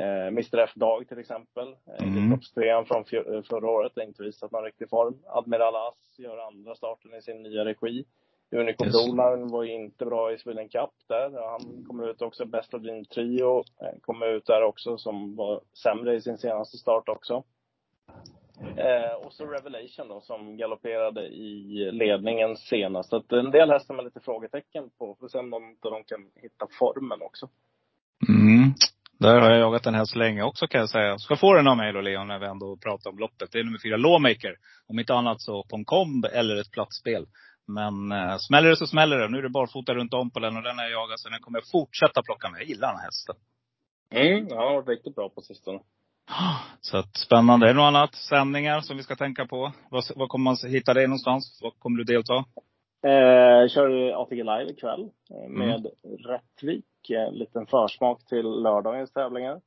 Eh, 0.00 0.26
Mr 0.26 0.58
F 0.58 0.70
Dag 0.74 1.08
till 1.08 1.18
exempel. 1.18 1.68
Eh, 1.68 2.08
mm. 2.08 2.40
från 2.86 3.04
förra 3.44 3.70
året 3.70 3.92
har 3.96 4.02
inte 4.02 4.22
visat 4.22 4.52
någon 4.52 4.64
riktig 4.64 4.90
form. 4.90 5.18
Admiral 5.26 5.76
As 5.76 6.18
gör 6.18 6.46
andra 6.46 6.74
starten 6.74 7.14
i 7.14 7.22
sin 7.22 7.42
nya 7.42 7.64
regi. 7.64 8.04
Unico 8.52 8.84
yes. 8.84 8.92
Broline 8.92 9.48
var 9.48 9.64
inte 9.64 10.06
bra 10.06 10.32
i 10.32 10.38
Sweden 10.38 10.68
Cup 10.68 10.90
där. 11.06 11.50
Han 11.50 11.84
kommer 11.88 12.10
ut 12.10 12.22
också. 12.22 12.44
Best 12.44 12.74
of 12.74 12.82
Dream 12.82 13.04
Trio 13.04 13.58
eh, 13.58 14.00
kommer 14.00 14.26
ut 14.26 14.46
där 14.46 14.62
också, 14.62 14.98
som 14.98 15.36
var 15.36 15.60
sämre 15.82 16.14
i 16.14 16.20
sin 16.20 16.38
senaste 16.38 16.78
start 16.78 17.08
också. 17.08 17.44
Eh, 18.76 19.26
och 19.26 19.32
så 19.32 19.46
Revelation 19.46 20.08
då, 20.08 20.20
som 20.20 20.56
galopperade 20.56 21.26
i 21.26 21.90
ledningen 21.92 22.56
senast. 22.56 23.10
Så 23.10 23.16
att 23.16 23.32
en 23.32 23.50
del 23.50 23.70
hästar 23.70 23.94
med 23.94 24.04
lite 24.04 24.20
frågetecken 24.20 24.90
på. 24.98 25.16
Får 25.20 25.28
se 25.28 25.38
om 25.38 25.50
de, 25.50 25.76
de 25.80 26.04
kan 26.04 26.26
hitta 26.34 26.66
formen 26.78 27.22
också. 27.22 27.48
Mm. 28.28 28.49
Där 29.20 29.40
har 29.40 29.50
jag 29.50 29.60
jagat 29.60 29.86
en 29.86 29.94
häst 29.94 30.16
länge 30.16 30.42
också 30.42 30.66
kan 30.66 30.80
jag 30.80 30.90
säga. 30.90 31.18
Ska 31.18 31.36
få 31.36 31.54
den 31.54 31.68
av 31.68 31.76
mig 31.76 31.92
då 31.92 32.00
Leon, 32.00 32.28
när 32.28 32.38
vi 32.38 32.46
ändå 32.46 32.76
pratar 32.76 33.10
om 33.10 33.18
loppet. 33.18 33.52
Det 33.52 33.58
är 33.58 33.64
nummer 33.64 33.78
fyra, 33.82 33.96
Lawmaker. 33.96 34.56
Om 34.86 34.98
inte 34.98 35.14
annat 35.14 35.40
så 35.40 35.64
på 35.64 35.76
en 35.76 35.84
komb 35.84 36.24
eller 36.24 36.56
ett 36.56 36.70
plattspel. 36.70 37.26
Men 37.66 38.12
eh, 38.12 38.36
smäller 38.38 38.68
det 38.68 38.76
så 38.76 38.86
smäller 38.86 39.18
det. 39.18 39.28
Nu 39.28 39.38
är 39.38 39.42
det 39.42 39.48
barfota 39.48 39.94
runt 39.94 40.14
om 40.14 40.30
på 40.30 40.40
den 40.40 40.56
och 40.56 40.62
den 40.62 40.78
har 40.78 40.84
jag 40.84 40.92
jagat 40.92 41.20
så 41.20 41.28
den 41.28 41.40
kommer 41.40 41.58
jag 41.58 41.70
fortsätta 41.70 42.22
plocka 42.22 42.50
med. 42.50 42.60
Jag 42.60 42.68
gillar 42.68 42.88
den 42.88 42.96
här 42.96 43.04
hästen. 43.04 43.36
Mm, 44.14 44.48
ja, 44.48 44.56
har 44.56 44.74
varit 44.74 44.88
riktigt 44.88 45.14
bra 45.14 45.28
på 45.28 45.40
sistone. 45.40 45.80
Så 46.80 46.96
att, 46.96 47.16
spännande. 47.16 47.66
Är 47.66 47.68
det 47.68 47.80
något 47.80 47.94
annat 47.94 48.14
sändningar 48.14 48.80
som 48.80 48.96
vi 48.96 49.02
ska 49.02 49.16
tänka 49.16 49.46
på? 49.46 49.72
Var, 49.90 50.18
var 50.18 50.26
kommer 50.26 50.44
man 50.44 50.56
hitta 50.70 50.94
dig 50.94 51.06
någonstans? 51.06 51.58
Var 51.62 51.70
kommer 51.70 51.98
du 51.98 52.04
delta? 52.04 52.44
Eh, 53.02 53.68
kör 53.68 54.12
ATG 54.22 54.36
Live 54.36 54.70
ikväll 54.70 55.10
eh, 55.30 55.48
med 55.48 55.86
mm. 56.04 56.16
Rättvik. 56.26 57.10
En 57.10 57.34
liten 57.34 57.66
försmak 57.66 58.26
till 58.26 58.46
lördagens 58.46 59.12
tävlingar. 59.12 59.60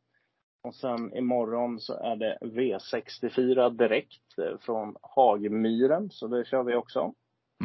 Och 0.64 0.76
sen 0.76 1.18
imorgon 1.18 1.80
så 1.80 1.94
är 1.94 2.16
det 2.16 2.38
V64 2.42 3.70
direkt 3.70 4.38
eh, 4.38 4.58
från 4.60 4.96
Hagmyren. 5.02 6.10
Så 6.10 6.28
det 6.28 6.46
kör 6.46 6.64
vi 6.64 6.76
också. 6.76 7.14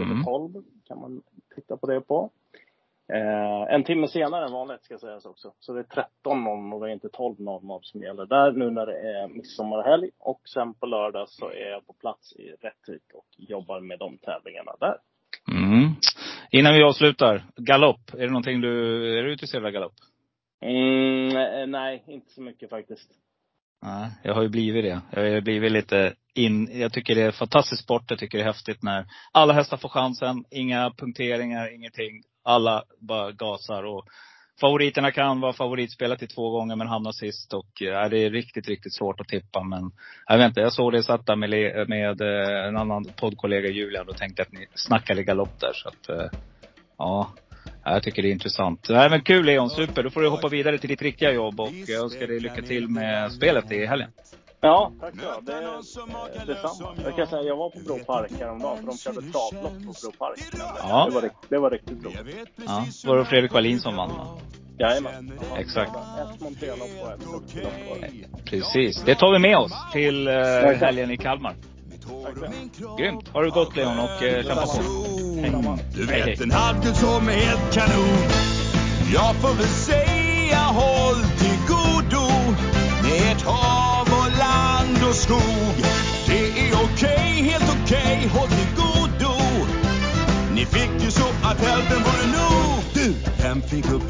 Mm. 0.00 0.24
12 0.24 0.64
kan 0.85 1.00
man 1.00 1.22
titta 1.54 1.76
på 1.76 1.87
det 1.87 2.00
på. 2.00 2.31
Eh, 3.12 3.74
en 3.74 3.85
timme 3.85 4.09
senare 4.09 4.46
än 4.46 4.52
vanligt 4.52 4.85
ska 4.85 4.98
sägas 4.98 5.26
också. 5.26 5.52
Så 5.59 5.72
det 5.72 5.81
är 5.81 6.04
13.00 6.24 6.74
och 6.74 6.81
det 6.81 6.90
är 6.90 6.92
inte 6.92 7.09
12.00 7.09 7.78
som 7.83 8.02
gäller 8.02 8.26
där 8.26 8.52
nu 8.52 8.70
när 8.70 8.87
det 8.87 8.98
är 8.98 9.28
midsommarhelg. 9.28 10.11
Och 10.18 10.40
sen 10.48 10.74
på 10.74 10.87
lördag 10.87 11.28
så 11.28 11.50
är 11.50 11.70
jag 11.70 11.87
på 11.87 11.92
plats 11.92 12.33
i 12.33 12.50
Rättvik 12.50 13.14
och 13.14 13.26
jobbar 13.37 13.81
med 13.81 13.98
de 13.98 14.18
tävlingarna 14.18 14.72
där. 14.81 14.98
Mm. 15.52 15.94
Innan 16.50 16.74
vi 16.74 16.82
avslutar, 16.82 17.44
galopp. 17.56 18.14
Är 18.14 18.18
det 18.18 18.26
någonting 18.26 18.61
du, 18.61 19.04
är 19.18 19.22
du 19.22 19.32
intresserad 19.32 19.66
av 19.66 19.70
galopp? 19.70 19.94
Mm, 20.62 21.37
eh, 21.37 21.66
nej, 21.66 22.04
inte 22.06 22.30
så 22.30 22.42
mycket 22.42 22.70
faktiskt. 22.70 23.11
Nej, 23.82 24.11
jag 24.22 24.34
har 24.34 24.42
ju 24.42 24.48
blivit 24.48 24.84
det. 24.84 25.00
Jag 25.11 25.34
har 25.34 25.40
blivit 25.40 25.72
lite 25.72 26.14
in, 26.34 26.80
jag 26.80 26.92
tycker 26.92 27.14
det 27.14 27.22
är 27.22 27.30
fantastisk 27.30 27.82
sport. 27.82 28.02
Jag 28.08 28.18
tycker 28.18 28.38
det 28.38 28.44
är 28.44 28.52
häftigt 28.52 28.82
när 28.82 29.06
alla 29.32 29.52
hästar 29.52 29.76
får 29.76 29.88
chansen. 29.88 30.44
Inga 30.50 30.90
punkteringar, 30.90 31.74
ingenting. 31.74 32.22
Alla 32.44 32.84
bara 33.00 33.32
gasar. 33.32 33.82
Och 33.82 34.04
favoriterna 34.61 35.11
kan 35.11 35.40
vara 35.40 35.53
favoritspelare 35.53 36.18
till 36.18 36.29
två 36.29 36.51
gånger 36.51 36.77
men 36.77 36.87
hamnar 36.87 37.12
sist. 37.12 37.55
Och 37.55 37.83
äh, 37.83 38.11
det 38.11 38.18
är 38.18 38.31
riktigt, 38.31 38.68
riktigt 38.68 38.94
svårt 38.94 39.21
att 39.21 39.29
tippa. 39.29 39.62
Men 39.62 39.83
eh, 39.83 39.90
jag 40.27 40.38
vet 40.38 40.49
inte, 40.49 40.61
jag 40.61 40.73
såg 40.73 40.92
det 40.92 41.03
satt 41.03 41.27
där 41.27 41.37
med, 41.37 41.51
med 41.88 42.21
eh, 42.21 42.68
en 42.68 42.77
annan 42.77 43.05
poddkollega 43.05 43.68
Julian 43.68 44.09
och 44.09 44.16
tänkte 44.16 44.42
att 44.42 44.53
ni 44.53 44.66
snackade 44.75 45.23
galopp 45.23 45.61
där. 45.61 45.73
Så 45.73 45.88
att, 45.88 46.09
äh, 46.09 46.38
ja. 46.99 47.33
Jag 47.85 48.03
tycker 48.03 48.23
det 48.23 48.29
är 48.29 48.33
intressant. 48.33 48.87
Nej 48.88 49.11
men 49.11 49.21
kul 49.21 49.44
Leon, 49.47 49.71
super. 49.71 50.03
Då 50.03 50.11
får 50.11 50.21
du 50.21 50.29
hoppa 50.29 50.49
vidare 50.49 50.79
till 50.79 50.88
ditt 50.88 51.03
riktiga 51.03 51.33
jobb 51.33 51.61
och 51.61 51.73
jag 51.87 52.03
önskar 52.03 52.27
dig 52.27 52.40
lycka 52.40 52.62
till 52.62 52.88
med 52.88 53.33
spelet 53.33 53.73
i 53.73 53.87
helgen. 53.87 54.11
Ja, 54.61 54.92
tack 55.01 55.14
så 55.14 55.40
Det 55.40 55.53
eh, 55.53 56.47
detsamma. 56.47 56.94
Jag 57.05 57.16
kan 57.16 57.27
säga, 57.27 57.42
jag 57.42 57.57
var 57.57 57.71
på 57.71 57.79
Bro 57.79 57.99
Park 57.99 58.33
häromdagen, 58.38 58.77
för 58.79 58.87
de 58.87 58.99
körde 58.99 59.21
travlopp 59.21 59.73
på 59.73 59.94
Bro 60.03 60.12
Park. 60.18 60.40
Ja. 60.79 61.07
Det, 61.09 61.14
var, 61.14 61.31
det 61.49 61.59
var 61.59 61.71
riktigt 61.71 62.05
roligt. 62.05 62.49
Ja, 62.66 62.85
var 63.05 63.16
det 63.16 63.25
Fredrik 63.25 63.53
Wallin 63.53 63.81
som 63.81 63.97
vann 63.97 64.11
Jajamän. 64.79 65.33
Exakt. 65.57 65.90
Ett 65.90 66.40
monterlopp 66.40 66.88
och 67.03 67.12
ett 67.12 67.25
lopp 67.33 68.44
Precis. 68.44 69.03
Det 69.03 69.14
tar 69.14 69.33
vi 69.33 69.38
med 69.38 69.57
oss 69.57 69.73
till 69.92 70.29
uh, 70.29 70.35
helgen 70.81 71.11
i 71.11 71.16
Kalmar. 71.16 71.55
Grymt. 72.99 73.29
Ha 73.29 73.42
det 73.42 73.51
gott 73.51 73.77
Leon 73.77 73.99
och 73.99 74.23
uh, 74.23 74.42
kämpa 74.42 74.66
på. 74.66 74.83
Hej. 75.40 75.87
Du 75.94 76.07
vet 76.07 76.40
en 76.40 76.51
halvgud 76.51 76.97
som 76.97 77.29
är 77.29 77.33
helt 77.33 77.75
kanon. 77.75 78.18
Jag 79.14 79.35
får 79.37 79.55
väl 79.55 79.66
säga 79.66 80.59
håll 80.59 81.23
till 81.38 81.59
godo 81.68 82.27
med 83.03 83.33
ett 83.33 83.44
land 83.44 83.88
och 85.09 85.14
skog. 85.14 85.75
Det 86.27 86.61
är 86.61 86.75
okej, 86.85 87.42
helt 87.42 87.71
okej, 87.83 88.16
okay, 88.16 88.29
håll 88.29 88.49
till 88.49 88.75
godo. 88.77 89.35
Ni 90.55 90.66
fick 90.66 91.05
ju 91.05 91.11
så 91.11 91.29
att 91.42 91.61
hälften 91.61 92.03
vore 92.03 92.27
nog. 92.38 92.85
Du, 92.94 93.14
vem 93.42 93.62
fick 93.62 93.92
upp 93.92 94.03